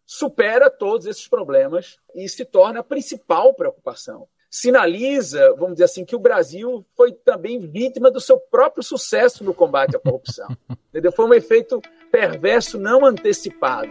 supera 0.07 0.71
todos 0.71 1.07
esses 1.07 1.29
problemas 1.29 1.99
e 2.15 2.27
se 2.27 2.43
torna 2.43 2.81
a 2.81 2.83
principal 2.83 3.53
preocupação. 3.53 4.27
Sinaliza, 4.51 5.55
vamos 5.59 5.75
dizer 5.75 5.85
assim, 5.85 6.07
que 6.07 6.17
o 6.17 6.19
Brasil 6.19 6.87
foi 6.97 7.13
também 7.13 7.59
vítima 7.59 8.11
do 8.11 8.21
seu 8.21 8.39
próprio 8.39 8.83
sucesso 8.83 9.45
no 9.45 9.53
combate 9.53 9.95
à 9.95 9.99
corrupção. 9.99 10.49
Entendeu? 10.89 11.13
Foi 11.13 11.27
um 11.27 11.35
efeito 11.35 11.83
perverso 12.11 12.79
não 12.79 13.05
antecipado. 13.05 13.91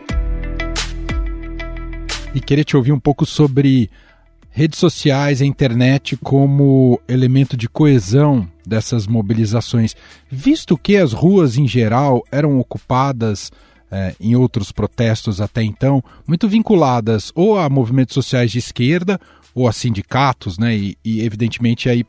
E 2.34 2.42
queria 2.42 2.64
te 2.64 2.76
ouvir 2.76 2.92
um 2.92 3.00
pouco 3.00 3.26
sobre 3.26 3.92
redes 4.54 4.78
sociais 4.78 5.42
e 5.42 5.46
internet 5.46 6.16
como 6.18 7.02
elemento 7.08 7.58
de 7.58 7.68
coesão 7.68 8.48
dessas 8.66 9.08
mobilizações, 9.08 9.96
visto 10.30 10.78
que 10.78 10.96
as 10.96 11.12
ruas 11.12 11.58
em 11.58 11.68
geral 11.68 12.24
eram 12.32 12.60
ocupadas 12.60 13.52
é, 13.92 14.16
em 14.20 14.36
outros 14.36 14.72
protestos 14.72 15.42
até 15.42 15.64
então, 15.64 16.04
muito 16.26 16.48
vinculadas 16.48 17.32
ou 17.36 17.58
a 17.58 17.68
movimentos 17.68 18.14
sociais 18.14 18.52
de 18.52 18.60
esquerda 18.60 19.20
ou 19.56 19.68
a 19.68 19.74
sindicatos, 19.74 20.58
né, 20.60 20.76
e, 20.76 20.98
e 21.04 21.22
evidentemente 21.22 21.90
aí 21.90 22.06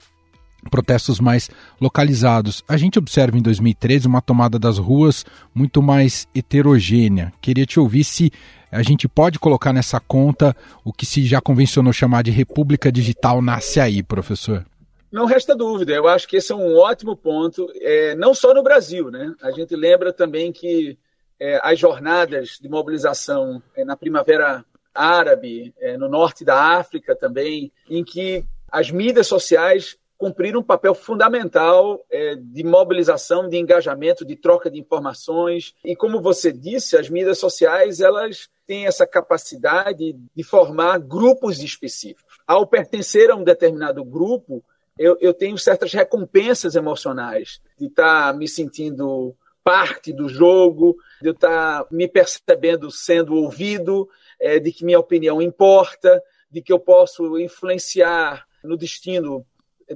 protestos 0.70 1.20
mais 1.20 1.50
localizados. 1.80 2.62
A 2.68 2.76
gente 2.76 2.98
observa 2.98 3.36
em 3.36 3.42
2013 3.42 4.06
uma 4.06 4.20
tomada 4.20 4.58
das 4.58 4.78
ruas 4.78 5.24
muito 5.54 5.82
mais 5.82 6.26
heterogênea. 6.34 7.32
Queria 7.40 7.66
te 7.66 7.78
ouvir 7.78 8.04
se 8.04 8.32
a 8.70 8.82
gente 8.82 9.06
pode 9.06 9.38
colocar 9.38 9.72
nessa 9.72 10.00
conta 10.00 10.56
o 10.84 10.92
que 10.92 11.06
se 11.06 11.24
já 11.24 11.40
convencionou 11.40 11.92
chamar 11.92 12.22
de 12.22 12.30
República 12.30 12.90
Digital 12.90 13.40
nasce 13.40 13.78
aí, 13.78 14.02
professor. 14.02 14.64
Não 15.12 15.26
resta 15.26 15.54
dúvida, 15.54 15.92
eu 15.92 16.08
acho 16.08 16.26
que 16.26 16.38
esse 16.38 16.50
é 16.50 16.56
um 16.56 16.76
ótimo 16.76 17.16
ponto, 17.16 17.68
é, 17.80 18.16
não 18.16 18.34
só 18.34 18.52
no 18.52 18.64
Brasil, 18.64 19.12
né? 19.12 19.32
A 19.40 19.52
gente 19.52 19.76
lembra 19.76 20.12
também 20.12 20.50
que 20.50 20.98
é, 21.38 21.60
as 21.62 21.78
jornadas 21.78 22.58
de 22.60 22.68
mobilização 22.68 23.62
é, 23.76 23.84
na 23.84 23.96
Primavera 23.96 24.64
Árabe, 24.92 25.72
é, 25.78 25.96
no 25.96 26.08
norte 26.08 26.44
da 26.44 26.78
África 26.78 27.14
também, 27.14 27.72
em 27.88 28.02
que 28.02 28.44
as 28.70 28.90
mídias 28.90 29.28
sociais 29.28 29.96
cumpriram 30.16 30.60
um 30.60 30.64
papel 30.64 30.94
fundamental 30.94 32.04
é, 32.10 32.36
de 32.36 32.64
mobilização, 32.64 33.48
de 33.48 33.56
engajamento, 33.56 34.24
de 34.24 34.36
troca 34.36 34.70
de 34.70 34.78
informações. 34.78 35.74
E 35.84 35.94
como 35.96 36.20
você 36.20 36.52
disse, 36.52 36.96
as 36.96 37.08
mídias 37.08 37.38
sociais 37.38 38.00
elas 38.00 38.48
têm 38.66 38.86
essa 38.86 39.06
capacidade 39.06 40.16
de 40.34 40.42
formar 40.42 40.98
grupos 40.98 41.62
específicos. 41.62 42.38
Ao 42.46 42.66
pertencer 42.66 43.30
a 43.30 43.34
um 43.34 43.44
determinado 43.44 44.04
grupo, 44.04 44.64
eu, 44.98 45.16
eu 45.20 45.34
tenho 45.34 45.58
certas 45.58 45.92
recompensas 45.92 46.76
emocionais 46.76 47.60
de 47.78 47.86
estar 47.86 48.32
tá 48.32 48.38
me 48.38 48.48
sentindo 48.48 49.34
parte 49.62 50.12
do 50.12 50.28
jogo, 50.28 50.96
de 51.20 51.30
estar 51.30 51.82
tá 51.82 51.88
me 51.90 52.06
percebendo 52.06 52.90
sendo 52.90 53.34
ouvido, 53.34 54.08
é, 54.40 54.58
de 54.58 54.70
que 54.70 54.84
minha 54.84 55.00
opinião 55.00 55.42
importa, 55.42 56.22
de 56.50 56.62
que 56.62 56.72
eu 56.72 56.78
posso 56.78 57.38
influenciar 57.38 58.46
no 58.62 58.76
destino 58.76 59.44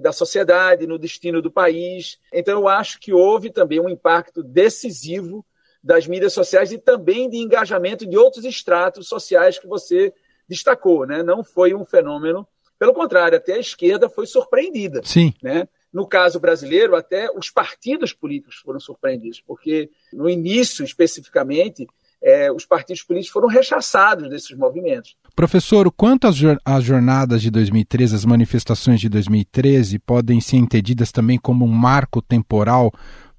da 0.01 0.13
sociedade, 0.13 0.87
no 0.87 0.99
destino 0.99 1.41
do 1.41 1.51
país. 1.51 2.19
Então, 2.33 2.61
eu 2.61 2.69
acho 2.69 2.99
que 3.01 3.13
houve 3.13 3.51
também 3.51 3.81
um 3.81 3.89
impacto 3.89 4.43
decisivo 4.43 5.45
das 5.83 6.07
mídias 6.07 6.33
sociais 6.33 6.73
e 6.73 6.79
também 6.79 7.31
de 7.31 7.37
engajamento 7.37 8.07
de 8.07 8.17
outros 8.17 8.45
estratos 8.45 9.09
sociais 9.09 9.59
que 9.59 9.67
você 9.67 10.13
destacou. 10.49 11.07
Né? 11.07 11.23
Não 11.23 11.45
foi 11.45 11.75
um 11.75 11.85
fenômeno, 11.85 12.47
pelo 12.79 12.95
contrário, 12.95 13.37
até 13.37 13.55
a 13.55 13.59
esquerda 13.59 14.09
foi 14.09 14.27
surpreendida. 14.27 15.01
Sim. 15.05 15.33
Né? 15.43 15.69
No 15.93 16.07
caso 16.07 16.39
brasileiro, 16.39 16.95
até 16.95 17.31
os 17.31 17.51
partidos 17.51 18.13
políticos 18.13 18.57
foram 18.57 18.79
surpreendidos, 18.79 19.41
porque 19.41 19.91
no 20.13 20.29
início, 20.29 20.85
especificamente, 20.85 21.87
é, 22.23 22.51
os 22.51 22.65
partidos 22.65 23.03
políticos 23.03 23.33
foram 23.33 23.49
rechaçados 23.49 24.29
desses 24.29 24.57
movimentos. 24.57 25.17
Professor, 25.35 25.91
quanto 25.93 26.27
às 26.27 26.85
jornadas 26.85 27.41
de 27.41 27.51
2013, 27.51 28.17
as 28.17 28.25
manifestações 28.25 29.01
de 29.01 29.09
2013 29.09 29.99
podem 30.01 30.41
ser 30.41 30.57
entendidas 30.57 31.13
também 31.13 31.39
como 31.39 31.65
um 31.65 31.69
marco 31.69 32.21
temporal 32.21 32.93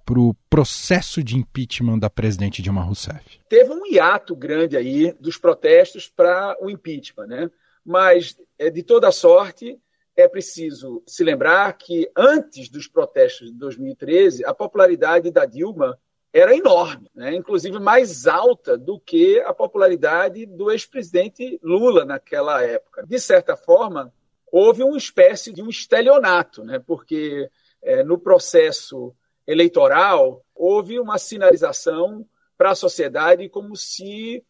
para 0.05 0.19
o 0.19 0.33
processo 0.49 1.23
de 1.23 1.37
impeachment 1.37 1.99
da 1.99 2.09
presidente 2.09 2.61
Dilma 2.61 2.81
Rousseff? 2.81 3.39
Teve 3.47 3.71
um 3.71 3.85
hiato 3.85 4.35
grande 4.35 4.75
aí 4.75 5.13
dos 5.19 5.37
protestos 5.37 6.07
para 6.07 6.57
o 6.61 6.69
impeachment, 6.69 7.27
né? 7.27 7.51
Mas, 7.85 8.37
é, 8.57 8.69
de 8.69 8.81
toda 8.81 9.11
sorte, 9.11 9.77
é 10.15 10.27
preciso 10.27 11.03
se 11.05 11.23
lembrar 11.23 11.71
que 11.73 12.09
antes 12.15 12.69
dos 12.69 12.87
protestos 12.87 13.51
de 13.51 13.57
2013, 13.57 14.45
a 14.45 14.53
popularidade 14.53 15.31
da 15.31 15.45
Dilma 15.45 15.97
era 16.31 16.55
enorme, 16.55 17.09
né? 17.15 17.35
inclusive 17.35 17.79
mais 17.79 18.27
alta 18.27 18.77
do 18.77 18.99
que 18.99 19.39
a 19.41 19.53
popularidade 19.53 20.45
do 20.45 20.71
ex-presidente 20.71 21.59
Lula 21.63 22.05
naquela 22.05 22.63
época. 22.63 23.05
De 23.05 23.19
certa 23.19 23.57
forma, 23.57 24.13
houve 24.51 24.83
uma 24.83 24.97
espécie 24.97 25.51
de 25.51 25.61
um 25.61 25.69
estelionato, 25.69 26.63
né? 26.63 26.79
porque 26.79 27.49
é, 27.81 28.03
no 28.03 28.17
processo 28.17 29.13
eleitoral 29.47 30.45
houve 30.53 30.99
uma 30.99 31.17
sinalização 31.17 32.25
para 32.55 32.71
a 32.71 32.75
sociedade 32.75 33.49
como 33.49 33.75
se 33.75 34.43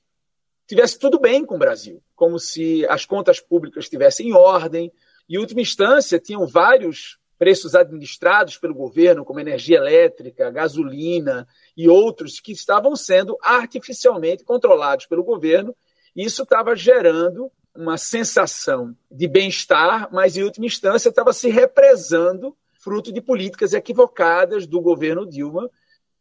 tivesse 0.67 0.99
tudo 0.99 1.19
bem 1.19 1.45
com 1.45 1.55
o 1.55 1.59
Brasil, 1.59 2.03
como 2.15 2.37
se 2.37 2.85
as 2.87 3.05
contas 3.05 3.39
públicas 3.39 3.85
estivessem 3.85 4.29
em 4.29 4.33
ordem. 4.33 4.91
Em 5.29 5.37
última 5.37 5.61
instância, 5.61 6.19
tinham 6.19 6.45
vários 6.45 7.19
preços 7.39 7.73
administrados 7.73 8.57
pelo 8.57 8.75
governo, 8.75 9.23
como 9.23 9.39
energia 9.39 9.77
elétrica, 9.77 10.51
gasolina 10.51 11.47
e 11.79 11.87
outros, 11.87 12.41
que 12.41 12.51
estavam 12.51 12.93
sendo 12.93 13.37
artificialmente 13.41 14.43
controlados 14.43 15.05
pelo 15.05 15.23
governo. 15.23 15.73
Isso 16.13 16.43
estava 16.43 16.75
gerando 16.75 17.49
uma 17.73 17.97
sensação 17.97 18.93
de 19.09 19.29
bem-estar, 19.29 20.09
mas, 20.11 20.35
em 20.35 20.43
última 20.43 20.65
instância, 20.65 21.07
estava 21.07 21.31
se 21.31 21.47
represando 21.47 22.53
fruto 22.81 23.13
de 23.13 23.21
políticas 23.21 23.71
equivocadas 23.71 24.67
do 24.67 24.81
governo 24.81 25.25
Dilma. 25.25 25.71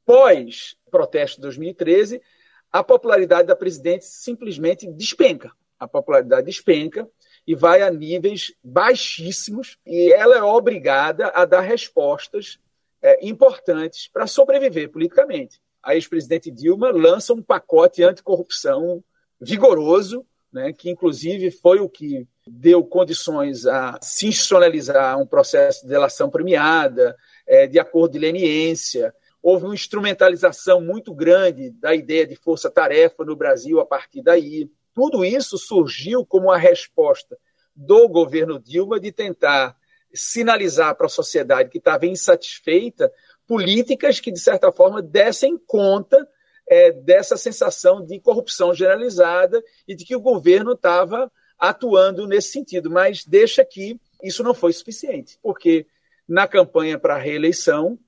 Pós 0.06 0.76
protesto 0.92 1.38
de 1.38 1.42
2013, 1.42 2.22
a 2.70 2.84
popularidade 2.84 3.48
da 3.48 3.56
presidente 3.56 4.04
simplesmente 4.04 4.86
despenca. 4.86 5.50
A 5.76 5.88
popularidade 5.88 6.46
despenca 6.46 7.10
e 7.44 7.56
vai 7.56 7.82
a 7.82 7.90
níveis 7.90 8.54
baixíssimos, 8.62 9.76
e 9.84 10.12
ela 10.12 10.36
é 10.36 10.42
obrigada 10.42 11.32
a 11.34 11.44
dar 11.44 11.62
respostas 11.62 12.60
é, 13.02 13.26
importantes 13.26 14.08
para 14.12 14.26
sobreviver 14.26 14.90
politicamente. 14.90 15.60
A 15.82 15.94
ex-presidente 15.94 16.50
Dilma 16.50 16.90
lança 16.90 17.32
um 17.32 17.42
pacote 17.42 18.02
anticorrupção 18.02 19.02
vigoroso, 19.40 20.26
né, 20.52 20.72
que 20.72 20.90
inclusive 20.90 21.50
foi 21.50 21.78
o 21.78 21.88
que 21.88 22.26
deu 22.46 22.82
condições 22.84 23.66
a 23.66 23.98
se 24.02 24.26
institucionalizar 24.26 25.18
um 25.18 25.26
processo 25.26 25.82
de 25.82 25.88
delação 25.88 26.30
premiada, 26.30 27.16
é, 27.46 27.66
de 27.66 27.78
acordo 27.78 28.12
de 28.12 28.18
leniência. 28.18 29.14
Houve 29.42 29.66
uma 29.66 29.74
instrumentalização 29.74 30.80
muito 30.80 31.14
grande 31.14 31.70
da 31.70 31.94
ideia 31.94 32.26
de 32.26 32.34
força-tarefa 32.34 33.24
no 33.24 33.36
Brasil 33.36 33.78
a 33.80 33.86
partir 33.86 34.22
daí. 34.22 34.70
Tudo 34.94 35.24
isso 35.24 35.56
surgiu 35.56 36.26
como 36.26 36.46
uma 36.46 36.58
resposta 36.58 37.38
do 37.74 38.08
governo 38.08 38.58
Dilma 38.58 38.98
de 38.98 39.12
tentar 39.12 39.76
sinalizar 40.12 40.94
para 40.96 41.06
a 41.06 41.10
sociedade 41.10 41.70
que 41.70 41.78
estava 41.78 42.06
insatisfeita 42.06 43.12
políticas 43.46 44.20
que, 44.20 44.30
de 44.30 44.38
certa 44.38 44.70
forma, 44.70 45.00
dessem 45.00 45.58
conta 45.58 46.28
é, 46.68 46.92
dessa 46.92 47.36
sensação 47.36 48.04
de 48.04 48.20
corrupção 48.20 48.74
generalizada 48.74 49.62
e 49.86 49.94
de 49.94 50.04
que 50.04 50.14
o 50.14 50.20
governo 50.20 50.72
estava 50.72 51.30
atuando 51.58 52.26
nesse 52.26 52.50
sentido. 52.50 52.90
Mas 52.90 53.24
deixa 53.24 53.64
que 53.64 53.98
isso 54.22 54.42
não 54.42 54.52
foi 54.52 54.72
suficiente, 54.72 55.38
porque 55.42 55.86
na 56.28 56.46
campanha 56.46 56.98
para 56.98 57.14
a 57.14 57.18
reeleição, 57.18 57.98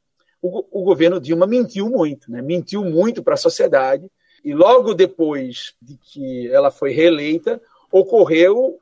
o, 0.43 0.81
o, 0.81 0.85
governo 0.85 1.21
Dilma 1.21 1.47
mentiu 1.47 1.89
muito, 1.89 2.31
né? 2.31 2.43
mentiu 2.43 2.85
muito 2.85 3.23
para 3.23 3.35
a 3.35 3.39
sociedade, 3.39 4.11
e 4.45 4.53
logo 4.53 4.95
depois 4.95 5.75
de 5.81 5.97
que 5.97 6.51
ela 6.51 6.71
foi 6.71 6.93
reeleita, 6.93 7.61
ocorreu 7.91 8.79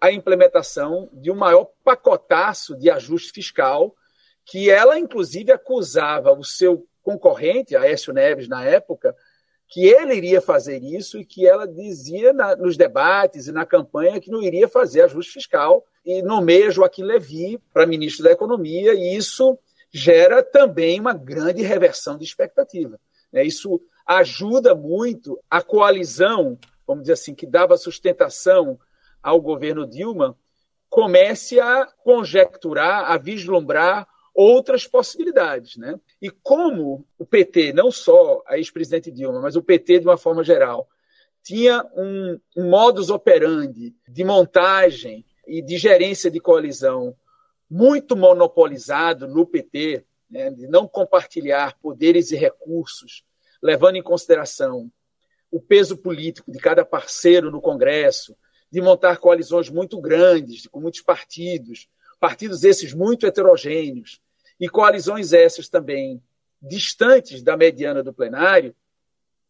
a 0.00 0.10
implementação 0.10 1.08
de 1.12 1.30
um 1.30 1.34
maior 1.34 1.68
pacotaço 1.84 2.76
de 2.76 2.90
ajuste 2.90 3.32
fiscal, 3.32 3.94
que 4.44 4.70
ela, 4.70 4.98
inclusive, 4.98 5.52
acusava 5.52 6.32
o 6.32 6.44
seu 6.44 6.86
concorrente, 7.02 7.76
Aécio 7.76 8.12
Neves, 8.12 8.48
na 8.48 8.64
época, 8.64 9.14
que 9.68 9.86
ele 9.86 10.14
iria 10.14 10.40
fazer 10.40 10.82
isso 10.82 11.18
e 11.18 11.24
que 11.24 11.46
ela 11.46 11.66
dizia 11.66 12.32
na, 12.32 12.54
nos 12.54 12.76
debates 12.76 13.48
e 13.48 13.52
na 13.52 13.66
campanha 13.66 14.20
que 14.20 14.30
não 14.30 14.42
iria 14.42 14.68
fazer 14.68 15.02
ajuste 15.02 15.32
fiscal 15.32 15.84
e 16.04 16.22
nomeia 16.22 16.70
Joaquim 16.70 17.02
Levy 17.02 17.60
para 17.72 17.86
ministro 17.86 18.22
da 18.22 18.30
Economia, 18.30 18.94
e 18.94 19.16
isso 19.16 19.58
gera 19.90 20.42
também 20.42 21.00
uma 21.00 21.12
grande 21.12 21.62
reversão 21.62 22.16
de 22.16 22.24
expectativa. 22.24 22.98
Né? 23.32 23.44
Isso 23.44 23.80
ajuda 24.06 24.74
muito 24.74 25.40
a 25.50 25.60
coalizão, 25.60 26.56
vamos 26.86 27.02
dizer 27.02 27.14
assim, 27.14 27.34
que 27.34 27.46
dava 27.46 27.76
sustentação 27.76 28.78
ao 29.26 29.40
governo 29.40 29.84
Dilma, 29.84 30.38
comece 30.88 31.58
a 31.58 31.84
conjecturar, 32.04 33.10
a 33.10 33.18
vislumbrar 33.18 34.06
outras 34.32 34.86
possibilidades. 34.86 35.76
Né? 35.76 35.98
E 36.22 36.30
como 36.30 37.04
o 37.18 37.26
PT, 37.26 37.72
não 37.72 37.90
só 37.90 38.40
a 38.46 38.56
ex-presidente 38.56 39.10
Dilma, 39.10 39.40
mas 39.40 39.56
o 39.56 39.62
PT 39.62 39.98
de 39.98 40.06
uma 40.06 40.16
forma 40.16 40.44
geral, 40.44 40.88
tinha 41.42 41.84
um, 41.96 42.38
um 42.56 42.70
modus 42.70 43.10
operandi 43.10 43.96
de 44.08 44.22
montagem 44.22 45.26
e 45.44 45.60
de 45.60 45.76
gerência 45.76 46.30
de 46.30 46.38
coalizão 46.38 47.12
muito 47.68 48.16
monopolizado 48.16 49.26
no 49.26 49.44
PT, 49.44 50.04
né, 50.30 50.50
de 50.50 50.68
não 50.68 50.86
compartilhar 50.86 51.76
poderes 51.80 52.30
e 52.30 52.36
recursos, 52.36 53.24
levando 53.60 53.96
em 53.96 54.02
consideração 54.04 54.88
o 55.50 55.60
peso 55.60 55.96
político 55.96 56.52
de 56.52 56.60
cada 56.60 56.84
parceiro 56.84 57.50
no 57.50 57.60
Congresso, 57.60 58.36
de 58.70 58.80
montar 58.80 59.18
coalizões 59.18 59.68
muito 59.68 60.00
grandes, 60.00 60.66
com 60.66 60.80
muitos 60.80 61.00
partidos, 61.00 61.88
partidos 62.18 62.64
esses 62.64 62.92
muito 62.92 63.26
heterogêneos, 63.26 64.20
e 64.58 64.68
coalizões 64.68 65.32
essas 65.32 65.68
também 65.68 66.22
distantes 66.60 67.42
da 67.42 67.56
mediana 67.56 68.02
do 68.02 68.12
plenário, 68.12 68.74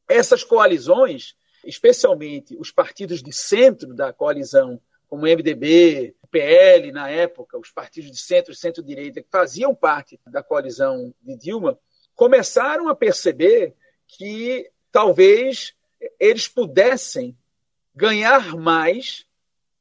essas 0.09 0.45
coalizões, 0.45 1.37
especialmente 1.65 2.57
os 2.59 2.71
partidos 2.71 3.23
de 3.23 3.33
centro 3.33 3.95
da 3.95 4.13
coalizão, 4.13 4.81
como 5.09 5.23
o 5.23 5.27
MDB, 5.27 6.15
PL 6.31 6.93
na 6.93 7.09
época, 7.09 7.59
os 7.59 7.71
partidos 7.71 8.11
de 8.11 8.19
centro 8.19 8.53
e 8.53 8.57
centro-direita 8.57 9.23
que 9.23 9.29
faziam 9.31 9.75
parte 9.75 10.21
da 10.27 10.43
coalizão 10.43 11.15
de 11.23 11.37
Dilma, 11.37 11.79
começaram 12.15 12.89
a 12.89 12.95
perceber 12.95 13.75
que 14.07 14.71
talvez 14.93 15.75
eles 16.21 16.47
pudessem 16.47 17.37
ganhar 17.97 18.55
mais 18.55 19.25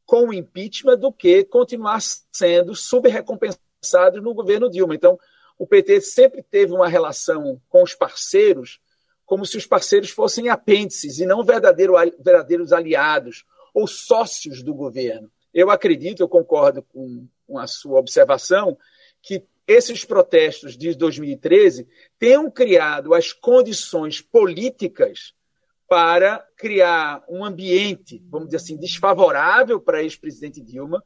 com 0.06 0.30
o 0.30 0.34
impeachment 0.34 0.98
do 0.98 1.12
que 1.12 1.44
continuar 1.44 2.00
sendo 2.32 2.74
subrecompensados 2.74 4.24
no 4.24 4.34
governo 4.34 4.70
Dilma. 4.70 4.96
Então, 4.96 5.20
o 5.58 5.68
PT 5.68 6.02
sempre 6.02 6.42
teve 6.42 6.72
uma 6.72 6.88
relação 6.88 7.62
com 7.70 7.84
os 7.84 7.94
parceiros 7.94 8.80
como 9.26 9.46
se 9.46 9.58
os 9.58 9.66
parceiros 9.66 10.12
fossem 10.12 10.50
apêndices 10.50 11.18
e 11.18 11.26
não 11.26 11.44
verdadeiro, 11.44 11.94
verdadeiros 12.20 12.72
aliados 12.72 13.44
ou 13.74 13.88
sócios 13.88 14.62
do 14.62 14.74
governo. 14.74 15.32
Eu 15.52 15.72
acredito, 15.72 16.22
eu 16.22 16.30
concordo 16.30 16.84
com, 16.84 17.28
com 17.48 17.58
a 17.58 17.66
sua 17.66 18.00
observação, 18.00 18.78
que 19.22 19.44
esses 19.68 20.06
protestos 20.06 20.78
de 20.78 20.94
2013 20.94 21.88
tenham 22.20 22.52
criado 22.52 23.16
as 23.16 23.34
condições 23.34 24.22
políticas 24.22 25.34
para 25.88 26.44
criar 26.58 27.24
um 27.30 27.44
ambiente, 27.46 28.24
vamos 28.30 28.48
dizer 28.48 28.58
assim, 28.58 28.78
desfavorável 28.78 29.80
para 29.80 30.02
ex-presidente 30.02 30.62
Dilma, 30.62 31.04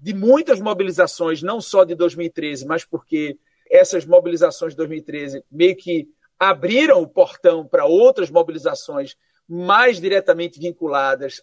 de 0.00 0.14
muitas 0.14 0.60
mobilizações, 0.60 1.42
não 1.42 1.60
só 1.60 1.84
de 1.84 1.94
2013, 1.94 2.66
mas 2.66 2.84
porque 2.84 3.38
essas 3.70 4.04
mobilizações 4.04 4.72
de 4.72 4.76
2013 4.78 5.44
meio 5.50 5.76
que 5.76 6.08
abriram 6.38 7.00
o 7.00 7.06
portão 7.06 7.66
para 7.66 7.86
outras 7.86 8.30
mobilizações 8.30 9.16
mais 9.48 10.00
diretamente 10.00 10.58
vinculadas 10.58 11.42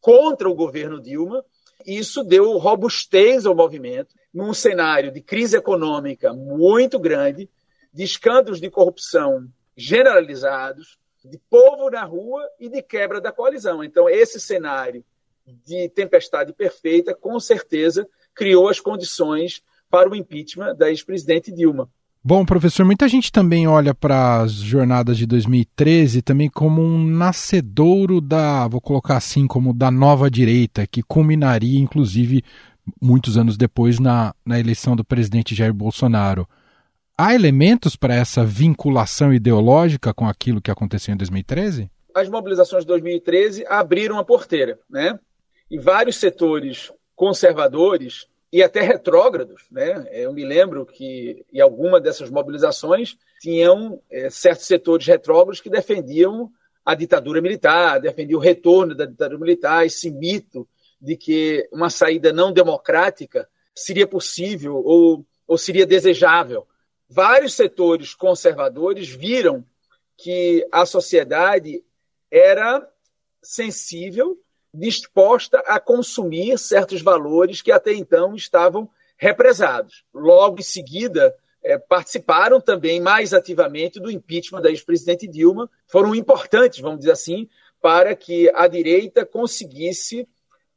contra 0.00 0.48
o 0.48 0.54
governo 0.54 1.00
Dilma. 1.00 1.44
Isso 1.84 2.22
deu 2.22 2.56
robustez 2.58 3.44
ao 3.44 3.54
movimento, 3.54 4.14
num 4.32 4.54
cenário 4.54 5.10
de 5.10 5.20
crise 5.20 5.56
econômica 5.56 6.32
muito 6.32 6.98
grande, 6.98 7.50
de 7.92 8.04
escândalos 8.04 8.60
de 8.60 8.70
corrupção 8.70 9.48
generalizados, 9.76 10.98
de 11.26 11.38
povo 11.50 11.90
na 11.90 12.04
rua 12.04 12.42
e 12.58 12.68
de 12.68 12.82
quebra 12.82 13.20
da 13.20 13.32
coalizão. 13.32 13.82
Então, 13.82 14.08
esse 14.08 14.40
cenário 14.40 15.04
de 15.64 15.88
tempestade 15.90 16.52
perfeita, 16.52 17.14
com 17.14 17.38
certeza, 17.38 18.08
criou 18.34 18.68
as 18.68 18.80
condições 18.80 19.62
para 19.90 20.10
o 20.10 20.14
impeachment 20.14 20.74
da 20.74 20.90
ex-presidente 20.90 21.52
Dilma. 21.52 21.88
Bom, 22.28 22.44
professor, 22.44 22.84
muita 22.84 23.06
gente 23.06 23.30
também 23.30 23.68
olha 23.68 23.94
para 23.94 24.40
as 24.40 24.54
jornadas 24.54 25.16
de 25.16 25.26
2013 25.26 26.22
também 26.22 26.50
como 26.50 26.82
um 26.82 27.06
nascedouro 27.06 28.20
da, 28.20 28.66
vou 28.66 28.80
colocar 28.80 29.16
assim, 29.16 29.46
como 29.46 29.72
da 29.72 29.92
nova 29.92 30.28
direita, 30.28 30.88
que 30.88 31.04
culminaria, 31.04 31.78
inclusive, 31.78 32.42
muitos 33.00 33.38
anos 33.38 33.56
depois, 33.56 34.00
na, 34.00 34.34
na 34.44 34.58
eleição 34.58 34.96
do 34.96 35.04
presidente 35.04 35.54
Jair 35.54 35.72
Bolsonaro. 35.72 36.48
Há 37.18 37.34
elementos 37.34 37.96
para 37.96 38.14
essa 38.14 38.44
vinculação 38.44 39.32
ideológica 39.32 40.12
com 40.12 40.28
aquilo 40.28 40.60
que 40.60 40.70
aconteceu 40.70 41.14
em 41.14 41.16
2013? 41.16 41.90
As 42.14 42.28
mobilizações 42.28 42.82
de 42.84 42.88
2013 42.88 43.64
abriram 43.66 44.18
a 44.18 44.24
porteira, 44.24 44.78
né? 44.88 45.18
E 45.70 45.78
vários 45.78 46.16
setores 46.16 46.92
conservadores 47.14 48.26
e 48.52 48.62
até 48.62 48.82
retrógrados. 48.82 49.62
Né? 49.70 50.06
Eu 50.12 50.30
me 50.34 50.44
lembro 50.44 50.84
que 50.84 51.42
em 51.50 51.58
alguma 51.58 51.98
dessas 51.98 52.28
mobilizações 52.28 53.16
tinham 53.40 53.98
é, 54.10 54.28
certos 54.28 54.66
setores 54.66 55.06
retrógrados 55.06 55.62
que 55.62 55.70
defendiam 55.70 56.50
a 56.84 56.94
ditadura 56.94 57.40
militar, 57.40 57.98
defendiam 57.98 58.38
o 58.38 58.42
retorno 58.42 58.94
da 58.94 59.06
ditadura 59.06 59.40
militar, 59.40 59.86
esse 59.86 60.10
mito 60.10 60.68
de 61.00 61.16
que 61.16 61.66
uma 61.72 61.88
saída 61.88 62.30
não 62.30 62.52
democrática 62.52 63.48
seria 63.74 64.06
possível 64.06 64.82
ou, 64.84 65.24
ou 65.48 65.56
seria 65.56 65.86
desejável. 65.86 66.66
Vários 67.08 67.54
setores 67.54 68.14
conservadores 68.14 69.08
viram 69.08 69.64
que 70.16 70.66
a 70.72 70.84
sociedade 70.84 71.84
era 72.30 72.86
sensível 73.42 74.38
disposta 74.72 75.58
a 75.60 75.80
consumir 75.80 76.58
certos 76.58 77.00
valores 77.00 77.62
que 77.62 77.72
até 77.72 77.92
então 77.92 78.34
estavam 78.34 78.88
represados. 79.16 80.04
Logo 80.12 80.60
em 80.60 80.62
seguida, 80.62 81.34
é, 81.62 81.78
participaram 81.78 82.60
também 82.60 83.00
mais 83.00 83.32
ativamente 83.32 83.98
do 83.98 84.10
impeachment 84.10 84.60
da 84.60 84.70
ex-presidente 84.70 85.26
Dilma, 85.26 85.70
foram 85.86 86.14
importantes, 86.14 86.80
vamos 86.80 87.00
dizer 87.00 87.12
assim, 87.12 87.48
para 87.80 88.14
que 88.14 88.50
a 88.54 88.66
direita 88.66 89.24
conseguisse 89.24 90.28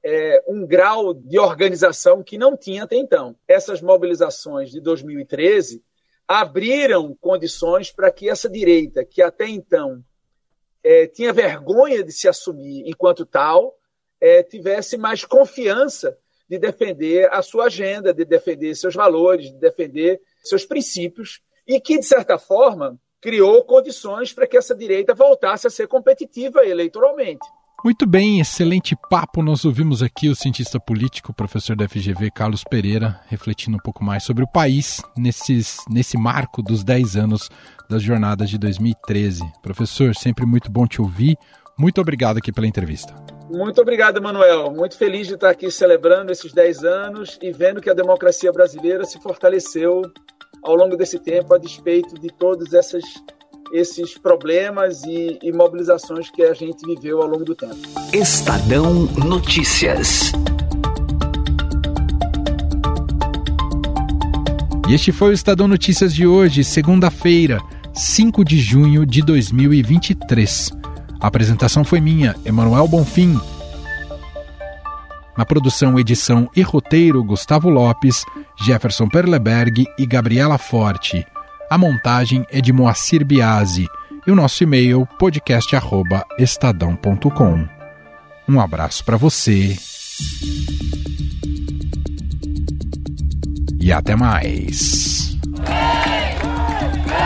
é, 0.02 0.44
um 0.48 0.66
grau 0.66 1.14
de 1.14 1.38
organização 1.38 2.24
que 2.24 2.38
não 2.38 2.56
tinha 2.56 2.84
até 2.84 2.96
então. 2.96 3.36
Essas 3.48 3.82
mobilizações 3.82 4.72
de 4.72 4.80
2013 4.80 5.84
abriram 6.30 7.18
condições 7.20 7.92
para 7.92 8.12
que 8.12 8.30
essa 8.30 8.48
direita, 8.48 9.04
que 9.04 9.20
até 9.20 9.48
então 9.48 10.04
é, 10.84 11.08
tinha 11.08 11.34
vergonha 11.34 12.04
de 12.04 12.12
se 12.12 12.28
assumir 12.28 12.84
enquanto 12.86 13.26
tal, 13.26 13.76
é, 14.22 14.44
tivesse 14.44 14.96
mais 14.96 15.26
confiança 15.26 16.16
de 16.48 16.60
defender 16.60 17.28
a 17.34 17.42
sua 17.42 17.66
agenda, 17.66 18.14
de 18.14 18.24
defender 18.24 18.76
seus 18.76 18.94
valores, 18.94 19.52
de 19.52 19.58
defender 19.58 20.22
seus 20.44 20.64
princípios, 20.66 21.42
e 21.68 21.82
que, 21.82 21.98
de 21.98 22.06
certa 22.06 22.38
forma, 22.38 23.00
criou 23.20 23.64
condições 23.64 24.32
para 24.32 24.46
que 24.46 24.58
essa 24.58 24.76
direita 24.76 25.16
voltasse 25.16 25.66
a 25.66 25.72
ser 25.72 25.88
competitiva 25.88 26.64
eleitoralmente. 26.64 27.46
Muito 27.84 28.06
bem, 28.06 28.42
excelente 28.42 28.94
papo. 29.10 29.42
Nós 29.42 29.64
ouvimos 29.64 30.04
aqui 30.04 30.28
o 30.28 30.36
cientista 30.36 30.80
político, 30.80 31.34
professor 31.34 31.78
da 31.78 31.88
FGV, 31.88 32.30
Carlos 32.30 32.64
Pereira, 32.64 33.22
refletindo 33.28 33.78
um 33.78 33.80
pouco 33.80 34.04
mais 34.04 34.24
sobre 34.24 34.44
o 34.44 34.48
país 34.48 35.02
nesses, 35.18 35.78
nesse 35.90 36.18
marco 36.18 36.62
dos 36.62 36.84
10 36.84 37.16
anos 37.16 37.50
das 37.90 38.04
jornadas 38.04 38.50
de 38.50 38.58
2013. 38.58 39.42
Professor, 39.64 40.14
sempre 40.14 40.46
muito 40.46 40.70
bom 40.70 40.86
te 40.86 41.02
ouvir. 41.02 41.38
Muito 41.78 42.02
obrigado 42.02 42.38
aqui 42.38 42.52
pela 42.52 42.68
entrevista. 42.68 43.16
Muito 43.50 43.82
obrigado, 43.82 44.22
Manuel. 44.22 44.72
Muito 44.72 44.98
feliz 44.98 45.26
de 45.28 45.36
estar 45.36 45.50
aqui 45.50 45.72
celebrando 45.72 46.34
esses 46.34 46.52
10 46.52 46.84
anos 46.84 47.40
e 47.42 47.52
vendo 47.54 47.80
que 47.80 47.90
a 47.90 47.94
democracia 47.94 48.52
brasileira 48.52 49.06
se 49.06 49.20
fortaleceu 49.22 50.02
ao 50.62 50.76
longo 50.76 50.98
desse 50.98 51.18
tempo, 51.18 51.54
a 51.54 51.58
despeito 51.58 52.20
de 52.20 52.28
todos 52.28 52.74
essas, 52.74 53.04
esses 53.72 54.18
problemas 54.18 55.04
e, 55.04 55.38
e 55.42 55.52
mobilizações 55.52 56.30
que 56.30 56.44
a 56.44 56.54
gente 56.54 56.86
viveu 56.86 57.22
ao 57.22 57.28
longo 57.28 57.46
do 57.46 57.56
tempo. 57.56 57.78
Estadão 58.14 59.06
Notícias. 59.26 60.32
E 64.88 64.94
este 64.94 65.12
foi 65.12 65.30
o 65.30 65.34
Estadão 65.34 65.68
Notícias 65.68 66.14
de 66.14 66.26
hoje, 66.26 66.64
segunda-feira, 66.64 67.60
5 67.94 68.44
de 68.44 68.58
junho 68.58 69.06
de 69.06 69.22
2023. 69.22 70.72
A 71.20 71.28
apresentação 71.28 71.84
foi 71.84 72.02
minha, 72.02 72.36
Emanuel 72.44 72.88
Bonfim. 72.88 73.40
Na 75.38 75.46
produção, 75.46 76.00
edição 76.00 76.50
e 76.56 76.62
roteiro, 76.62 77.24
Gustavo 77.24 77.70
Lopes, 77.70 78.26
Jefferson 78.62 79.08
Perleberg 79.08 79.86
e 79.98 80.06
Gabriela 80.06 80.58
Forte. 80.58 81.26
A 81.70 81.78
montagem 81.78 82.46
é 82.50 82.60
de 82.62 82.74
Moacir 82.74 83.24
Biasi 83.24 83.88
e 84.26 84.32
o 84.32 84.36
nosso 84.36 84.64
e-mail 84.64 85.06
podcast@estadão.com. 85.20 87.68
Um 88.48 88.60
abraço 88.60 89.06
para 89.06 89.18
você. 89.18 89.78
E 93.80 93.92
até 93.92 94.16
mais. 94.16 95.38
Vem, 95.46 95.56
vem, 97.06 97.06
vem! 97.06 97.20